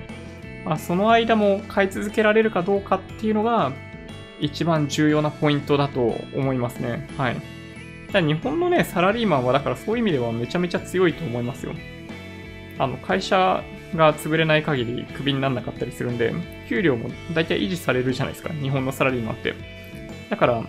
[0.66, 3.74] まあ、その間も買い続けられるかどうかっていうのが、
[4.40, 7.10] 一番重要なポイントだと思いますね。
[7.18, 7.42] はい。
[8.12, 11.74] だ日本のね、サラリーマンはだからそういう意味ではめちゃめちゃ強いと思いますよ。
[12.80, 13.64] あの、会社
[13.96, 16.34] が潰れない限りクビにならなかったりするんで、
[16.70, 19.56] 給料も大体維持されるじゃないですか、日本のサラリーマンって。
[20.30, 20.64] だから、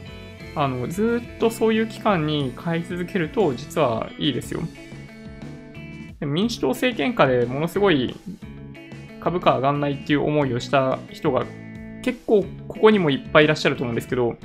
[0.60, 4.60] あの、ずっとそういう期間に買い続けると、実はいいですよ。
[6.20, 8.16] 民主党政権下でものすごい
[9.20, 11.46] 株価上がんないっていう思いをした人が
[12.02, 14.36] 結構ここにもいっぱいいらっしゃると思うんですけど、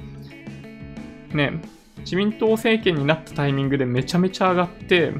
[1.34, 1.60] ね、
[2.02, 5.14] 自民党政権になったタイミングでめちゃめちゃ上がって、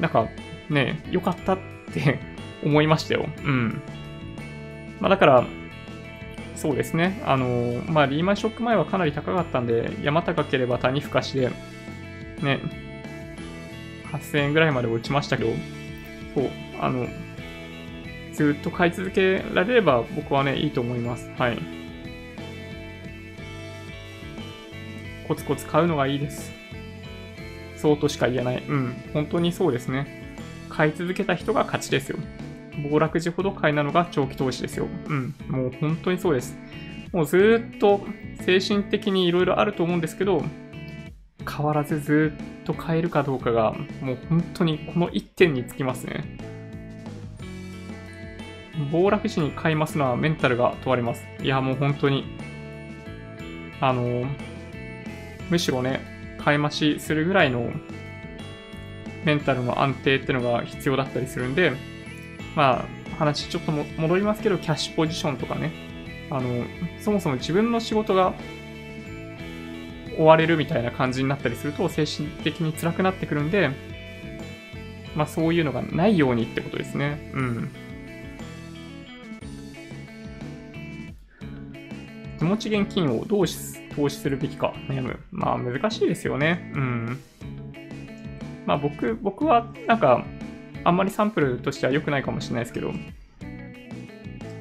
[0.00, 0.26] なんか
[0.68, 1.58] ね、良かったっ
[1.92, 2.18] て
[2.64, 3.28] 思いましたよ。
[3.44, 3.80] うん。
[5.00, 5.44] まあだから、
[6.56, 7.20] そうですね。
[7.26, 11.50] あの、まあ、リーマンショック前はかなり高かったんで、山高ければ谷深しで、
[12.42, 12.60] ね、
[14.12, 15.50] 8000円ぐらいまで落ちましたけど、
[16.34, 16.50] そう、
[16.80, 17.06] あの、
[18.32, 21.30] ずっと買い続けられれば僕はね、いいと思います。
[21.38, 21.58] はい。
[25.26, 26.52] コツコツ買うのがいいです。
[27.76, 28.62] そうとしか言えない。
[28.66, 30.22] うん、本当にそうですね。
[30.68, 32.18] 買い続けた人が勝ちですよ。
[32.90, 34.88] 暴落時ほど買いなのが長期投資ですよ。
[35.06, 35.34] うん。
[35.48, 36.56] もう本当にそうです。
[37.12, 38.00] もうずっと
[38.40, 40.42] 精神的にいろいろあると思うんですけど、
[41.48, 42.32] 変わらずず
[42.62, 46.24] っと買えるかどうかが、もう本当にこの1点につきますね。
[48.90, 51.24] 暴落時に買いますのはメンタルが問われます。
[51.40, 52.24] いや、もう本当に。
[53.80, 54.26] あの、
[55.50, 56.00] むしろね、
[56.38, 57.70] 買い増しするぐらいの
[59.24, 61.72] メンタルの安定っていうのが必要だったりするんで、
[62.54, 65.72] まあ、話ちょっとも戻りますけど、キャッシュポジションとかね、
[66.30, 66.64] あの、
[67.00, 68.34] そもそも自分の仕事が
[70.18, 73.70] 追われるみたいな感じになったりすると、精神的に辛くなってくるんで、
[75.14, 77.30] まあそういうのがないようにってことですね。
[77.34, 77.70] うん。
[82.38, 83.46] 手持ち現金をどう
[83.96, 85.20] 投資するべきか悩む。
[85.30, 86.72] まあ難しいですよね。
[86.74, 87.18] うん。
[88.66, 90.24] まあ僕、僕はなんか
[90.84, 92.92] あんまりサンプルとしては良くないかもしれないですけど、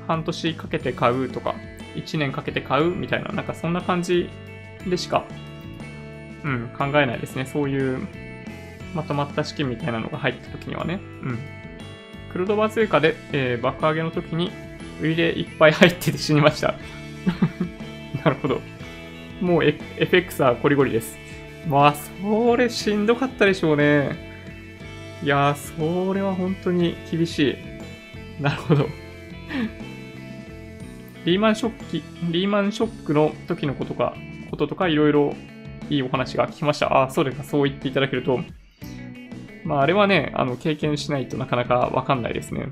[0.07, 1.55] 半年かけて買うとか、
[1.95, 4.29] 1年かけて買うみたいな、なんかそんな感じ
[4.87, 5.25] でしか、
[6.43, 7.45] うん、考えないですね。
[7.45, 8.07] そういう
[8.93, 10.99] まとまった資金みたいなのが入った時にはね。
[11.23, 11.39] うん。
[12.31, 14.51] クルドバ通貨で、えー、爆上げの時に
[15.01, 16.75] 売りでいっぱい入ってて死にました。
[18.23, 18.61] なるほど。
[19.41, 21.17] もうエフェクサーコリゴリです。
[21.67, 24.32] まあ、それしんどかったでしょうね。
[25.23, 27.57] いやー、それは本当に厳し
[28.39, 28.41] い。
[28.41, 28.87] なるほど。
[31.25, 34.15] リーマンショック、リーマンショックの時のことか、
[34.51, 35.33] こととかいろいろ
[35.89, 36.87] いいお話が聞きました。
[36.87, 38.41] ああ、そうですか、そう言っていただけると。
[39.63, 42.67] まあ、あれはね、あの、経験しないとなかなかわかんないですね。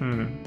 [0.00, 0.38] うん。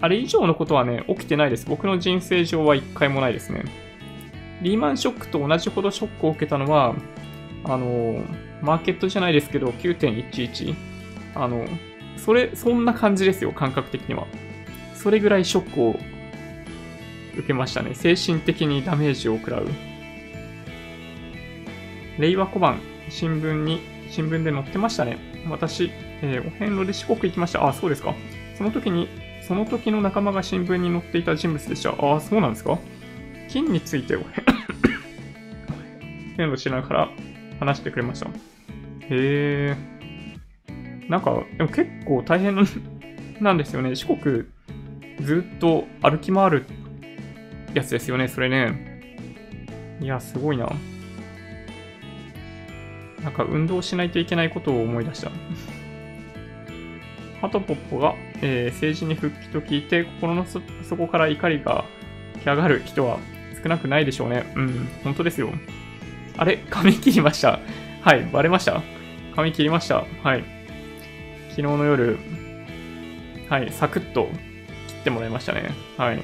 [0.00, 1.66] あれ以上のことはね、起きてないです。
[1.66, 3.64] 僕の人生上は一回もないですね。
[4.60, 6.94] リーマンショックと同じほどショックを受けたのは、
[7.64, 8.22] あの、
[8.62, 10.74] マーケットじゃないですけど、9.11。
[11.34, 11.66] あの、
[12.16, 14.26] それ、そんな感じですよ、感覚的には。
[14.94, 15.98] それぐらいショックを
[17.34, 17.94] 受けましたね。
[17.94, 19.68] 精神的にダメージを食らう。
[22.18, 23.80] 令和小判、新聞に、
[24.10, 25.18] 新聞で載ってましたね。
[25.48, 25.90] 私、
[26.22, 27.66] えー、お遍路で四国行きました。
[27.66, 28.14] あ、そうですか。
[28.56, 29.08] その時に、
[29.46, 31.90] その時の仲間が新聞に載っていた人物でした。
[31.90, 32.78] ああ、そうなんですか
[33.48, 34.20] 金についてお
[36.36, 37.08] 遍路しながら
[37.58, 38.28] 話してくれました。
[38.28, 38.32] へ
[39.10, 39.76] え。
[41.08, 42.56] なんか、でも結構大変
[43.40, 43.94] なんですよね。
[43.94, 44.44] 四国、
[45.20, 46.66] ずっと歩き回る
[47.74, 49.00] やつですよね、それね。
[50.00, 50.70] いや、すごいな。
[53.22, 55.30] なんか運動しないといけないことを思い出した。
[57.40, 61.84] ハトポッポが、えー、政治に復帰と聞いて、心の底から怒りが
[62.42, 63.18] 来上がる人は
[63.62, 64.52] 少なくないでしょうね。
[64.56, 65.50] うん、本当ですよ。
[66.38, 66.58] あれ？
[66.70, 67.60] 髪切りました。
[68.02, 68.82] はい、バレました？
[69.36, 70.04] 髪切りました。
[70.22, 70.44] はい。
[71.50, 72.18] 昨日の夜、
[73.48, 74.28] はい、サクッと
[74.86, 75.70] 切ってもらいましたね。
[75.96, 76.18] はい。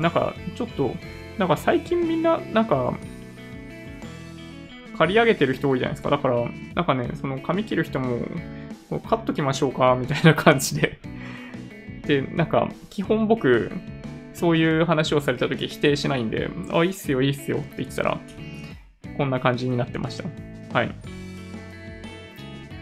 [0.00, 0.94] なんか、ちょっと、
[1.38, 2.94] なんか最近みんな、なんか、
[4.96, 6.10] 刈り上げてる人多いじゃないですか。
[6.10, 6.44] だから、
[6.74, 8.20] なんかね、その髪切る人も、
[9.08, 10.98] カッときましょうか、みたいな感じで
[12.06, 13.70] で、なんか、基本僕、
[14.34, 18.18] そういう話をされた時否定しないんで、あ、いいっすよ、いいっすよって言ってたら、
[19.16, 20.24] こんな感じになってました。
[20.76, 20.94] はい。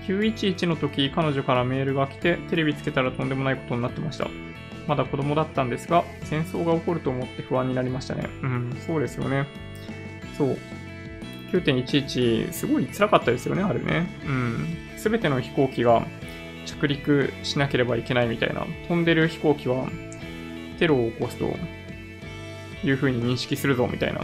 [0.06, 4.28] 911の時、彼女からメールが来て、テレビつけたらとんでもないことになってました。
[4.86, 8.28] まだ子供だったんですが、戦争が起こると思って不安になりましたね。
[8.42, 9.46] うん、そうですよね。
[10.36, 10.58] そう。
[11.52, 14.08] 9.11、すごい辛かったですよね、あれね。
[14.24, 14.76] うん。
[14.96, 16.06] すべての飛行機が
[16.66, 18.66] 着陸しなければいけないみたいな。
[18.88, 19.88] 飛んでる飛行機は
[20.78, 21.56] テロを起こすと
[22.84, 24.22] いう風に認識するぞみたいな、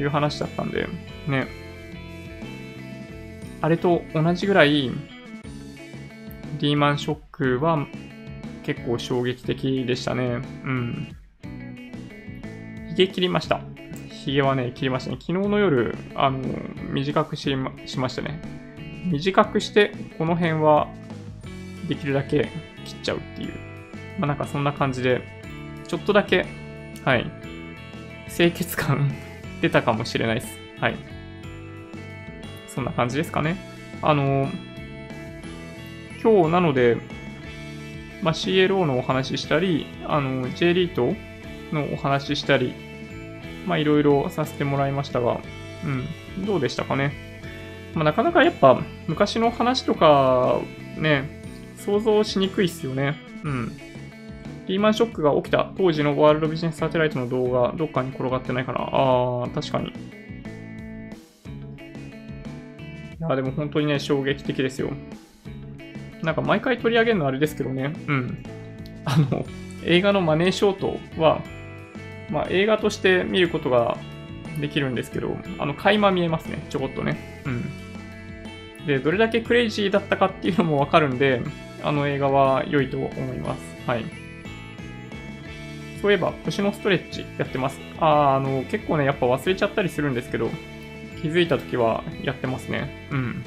[0.00, 0.88] いう話だったんで、
[1.28, 1.46] ね。
[3.60, 4.90] あれと同じぐらい、
[6.58, 7.86] リーマンショックは
[8.62, 10.24] 結構衝撃的でしたね。
[10.24, 11.16] うん。
[12.96, 13.60] 髭切りました。
[14.24, 15.16] 髭はね、切りましたね。
[15.20, 16.40] 昨日の夜、あの、
[16.90, 18.40] 短くしましましたね。
[19.10, 20.88] 短くして、この辺は
[21.88, 22.50] できるだけ
[22.84, 23.52] 切っちゃうっていう。
[24.18, 25.22] まあなんかそんな感じで、
[25.86, 26.46] ちょっとだけ、
[27.04, 27.30] はい、
[28.28, 29.10] 清潔感
[29.60, 30.58] 出たかもしれないです。
[30.78, 30.96] はい。
[32.68, 33.56] そんな感じですかね。
[34.02, 34.48] あの、
[36.22, 36.96] 今日なので、
[38.22, 41.14] まあ、CLO のお話ししたり、あの、J リート
[41.74, 42.74] のお話ししたり、
[43.66, 45.40] まあ、いろいろさせてもらいましたが、
[45.84, 47.12] うん、どうでしたかね。
[47.94, 50.60] まあ、なかなかやっぱ、昔の話とか、
[50.96, 51.42] ね、
[51.76, 53.16] 想像しにくいっすよね。
[53.44, 53.89] うん。
[54.70, 58.78] リーマンショックが起きた当時のワールドビジネスサテライトの動画、どっかに転がってないかな？
[58.80, 59.88] あー、確かに。
[59.88, 59.92] い
[63.18, 64.90] や、でも本当にね、衝撃的ですよ。
[66.22, 68.44] なんか毎回取り上げるのあれですけどね、うん。
[69.06, 69.44] あの、
[69.84, 71.42] 映画のマネーショートは、
[72.30, 73.98] まあ映画として見ることが
[74.60, 77.42] できるんですけど、あの、垣間見えますね、ちょこっとね。
[77.44, 78.86] うん。
[78.86, 81.42] で、どれだけクレイジーだったかっていうのもわかるんで、
[81.82, 83.60] あの映画は良いと思います。
[83.84, 84.04] はい。
[86.00, 87.78] そういえば、腰のストレッチやってます。
[87.98, 90.48] ああ、あの、結構ね、やっぱ忘れちゃったりするんですけど、
[91.20, 93.08] 気づいた時はやってますね。
[93.10, 93.44] うん。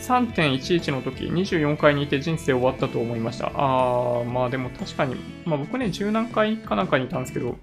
[0.00, 3.52] 3.11の時、24階にいて人生終わったと思いました。
[3.54, 5.16] あー、まあでも確かに、
[5.46, 7.56] まあ僕ね、十何階かなんかにいたんですけど、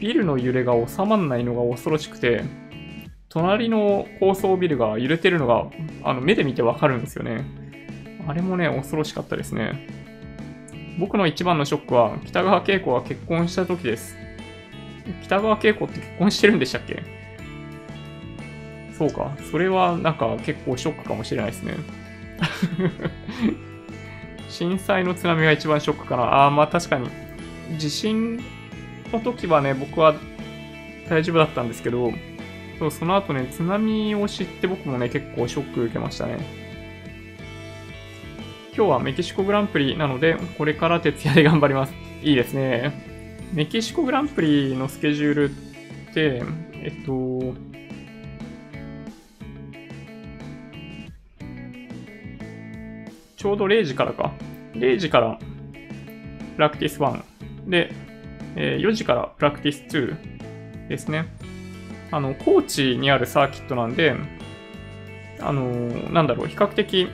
[0.00, 2.42] ビルの揺れが収まんないのが恐ろしくて、
[3.28, 5.66] 隣の高層ビルが揺れてるのが、
[6.02, 7.44] あの、目で見てわかるんですよね。
[8.26, 10.01] あれもね、恐ろしかったですね。
[10.98, 14.16] 僕の一番のショックは、北川景子が結婚した時です。
[15.24, 17.02] 北川景子って結婚してるんでしたっけ？
[18.96, 19.32] そうか。
[19.50, 21.74] それはなんか結構ショックかもしれないですね。
[24.48, 26.24] 震災の津波が一番ショックかな。
[26.24, 27.08] ああ、まあ確かに。
[27.78, 28.38] 地震
[29.12, 30.14] の時はね、僕は
[31.08, 32.12] 大丈夫だったんですけど、
[32.78, 36.38] そうその後ね、津波を知って僕もね、結構ショック受けましたね。
[38.74, 41.92] 今日はメキシコグランプリなので、これから徹夜で頑張ります。
[42.22, 43.06] いいですね。
[43.52, 46.42] メキシコグランプリのスケジュールって、
[46.76, 47.54] えっと、
[53.36, 54.32] ちょうど0時からか。
[54.72, 55.38] 0時から
[56.56, 57.22] プラクティス1
[57.68, 57.92] で、
[58.56, 61.26] え4時からプラクティス2ですね。
[62.10, 64.14] あの、高知にあるサーキットなんで、
[65.40, 65.68] あの
[66.10, 67.08] なんだろう、比較的、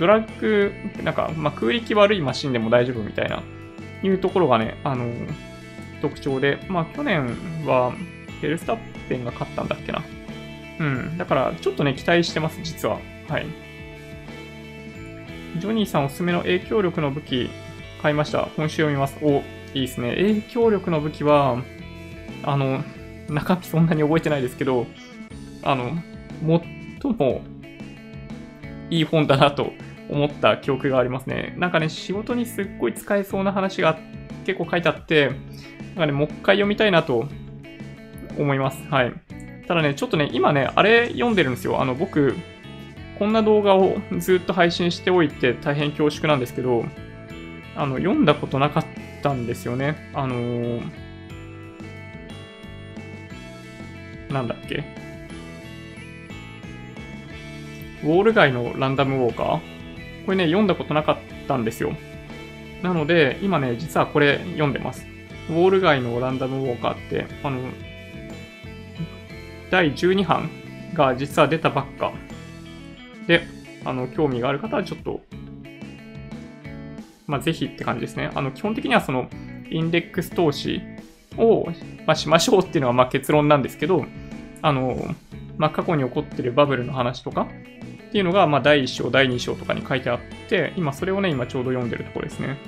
[0.00, 0.72] ドラッグ、
[1.04, 3.42] なんか、まあ、空力悪いマシンでも大丈夫みたいな、
[4.02, 5.12] いうところがね、あの
[6.00, 7.36] 特徴で、まあ、去年
[7.66, 7.92] は、
[8.40, 8.78] フェルスタッ
[9.10, 10.02] ペンが勝ったんだっけな。
[10.78, 11.18] うん。
[11.18, 12.98] だから、ちょっとね、期待してます、実は。
[13.28, 13.46] はい。
[15.58, 17.50] ジョニーさんおすすめの影響力の武器、
[18.00, 18.48] 買いました。
[18.56, 19.18] 今週読みます。
[19.20, 19.42] お、
[19.74, 20.14] いいですね。
[20.16, 21.62] 影響力の武器は、
[22.42, 22.82] あの、
[23.28, 24.86] 中身そんなに覚えてないですけど、
[25.62, 25.92] あの、
[27.02, 27.42] 最も
[28.88, 29.74] いい本だなと
[30.10, 31.54] 思った記憶がありますね。
[31.56, 33.98] なんかね、仕事にすっごい使えそうな話が
[34.44, 37.28] 結構書いてあって、なんかね、もう一回読みたいなと
[38.36, 38.82] 思います。
[38.90, 39.12] はい。
[39.66, 41.80] ただね、ちょっとね、今ね、あれ読んでるんですよ。
[41.80, 42.34] あの、僕、
[43.18, 46.84] こんな動画をずっと配信しておいて大変恐縮なんですけど、
[47.76, 48.84] あの、読んだことなかっ
[49.22, 50.10] たんですよね。
[50.14, 50.82] あのー
[54.30, 54.84] なんだっけ？
[58.04, 59.60] ウォール街のランダムウォーカー？
[60.24, 61.16] これね、読んだことなかっ
[61.46, 61.92] たんですよ。
[62.82, 65.06] なので、今ね、実はこれ読んでます。
[65.48, 67.58] ウォール街のランダムウォーカーって、あの、
[69.70, 70.50] 第12版
[70.94, 72.12] が実は出たばっか。
[73.26, 73.42] で、
[73.84, 75.20] あの、興味がある方はちょっと、
[77.26, 78.30] まあ、ぜひって感じですね。
[78.34, 79.28] あの、基本的にはその、
[79.70, 80.80] インデックス投資
[81.36, 81.66] を、
[82.06, 84.04] まあ、しましょうっていうのがま結論なんですけど、
[84.62, 85.14] あの、
[85.56, 87.48] まあ、過去に起こってるバブルの話とか
[88.10, 90.18] っていうのが、まあ、第1章、第2章とかに書いてあっ
[90.48, 92.58] て、今それをね、今ちょうど読んでるところですね。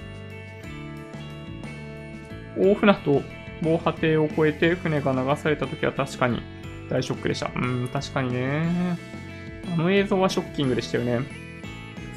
[2.56, 3.22] 大船と
[3.60, 6.40] 防波堤を越えて船が流された時は確かに
[6.88, 7.50] 大ショックでした。
[7.56, 8.96] うん、確かにね。
[9.72, 11.20] あの映像はショッキングでしたよね。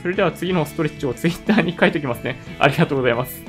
[0.03, 2.39] それでは次のストレッチをツイッターに書いておきますね。
[2.59, 3.43] ありがとうございます。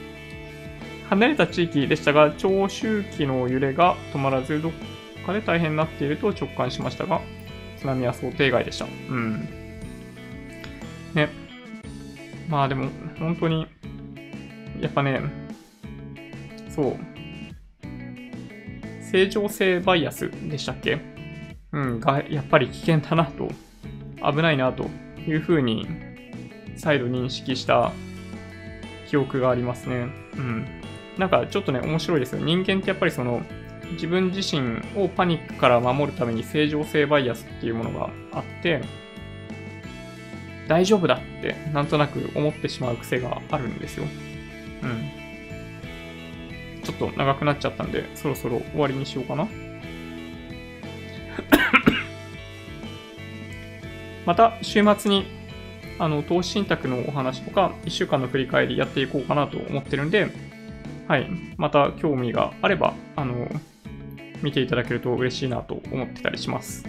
[1.08, 4.72] 離れた地域でしたが、長周期の揺れが止まらず、どっ
[5.24, 7.22] かで大変になっていると直感しましたが、
[7.80, 8.84] 津波は想定外でした。
[8.84, 9.48] うん。
[11.14, 11.28] ね。
[12.48, 12.88] まあでも、
[13.18, 13.66] 本当に、
[14.80, 15.20] やっぱね、
[16.68, 16.96] そう。
[19.02, 21.00] 正常性バイアスでしたっけ？
[21.72, 23.50] うん、が、やっぱり危険だなと、
[24.22, 24.88] 危ないなと
[25.26, 25.86] いうふうに、
[26.76, 27.92] 再度認識した
[29.08, 30.08] 記憶がありますね。
[30.36, 30.66] うん。
[31.18, 32.44] なんかちょっとね、面白いですよ。
[32.44, 33.42] 人間ってやっぱりその、
[33.92, 38.82] 自分自身をパニックから守るために正常性バイアスっていうものがあって、
[40.68, 44.04] 大丈夫だってなんとなく思ってしまう癖があるんですよ。
[44.82, 45.10] うん。
[46.82, 49.46] ちょっと長くなっちゃったんで、そろそろ終わりにしようかな。
[54.26, 55.26] また、週末に、
[55.98, 60.28] あの、投資信託のお話とか、1週間の振り返りやっていこうかなと思ってるんで、
[61.08, 61.28] はい。
[61.56, 63.48] また興味があれば、あの、
[64.42, 66.84] 見ていただけると嬉しいなと思ってたりします。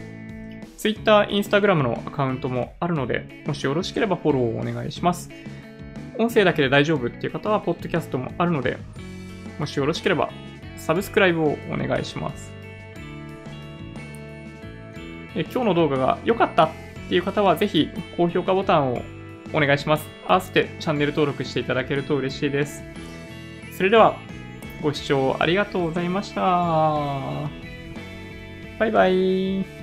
[0.77, 5.29] Twitter、Instagram のアカウントもあるので、もしよろしければフォローをお願いします。
[6.17, 8.77] 音声だけで大丈夫っていう方は、ポッドキャストもあるので、
[9.59, 10.31] もしよろしければ、
[10.77, 12.51] サブスクライブをお願いします。
[15.35, 16.69] え今日の動画が良かったっ
[17.09, 19.01] ていう方は、ぜひ高評価ボタンを
[19.53, 20.07] お願いします。
[20.27, 22.83] 合わせてチャンネル登録していただけると嬉しいです。
[23.77, 24.17] それでは、
[24.81, 26.41] ご視聴ありがとうございました。
[28.79, 29.80] バイバイ。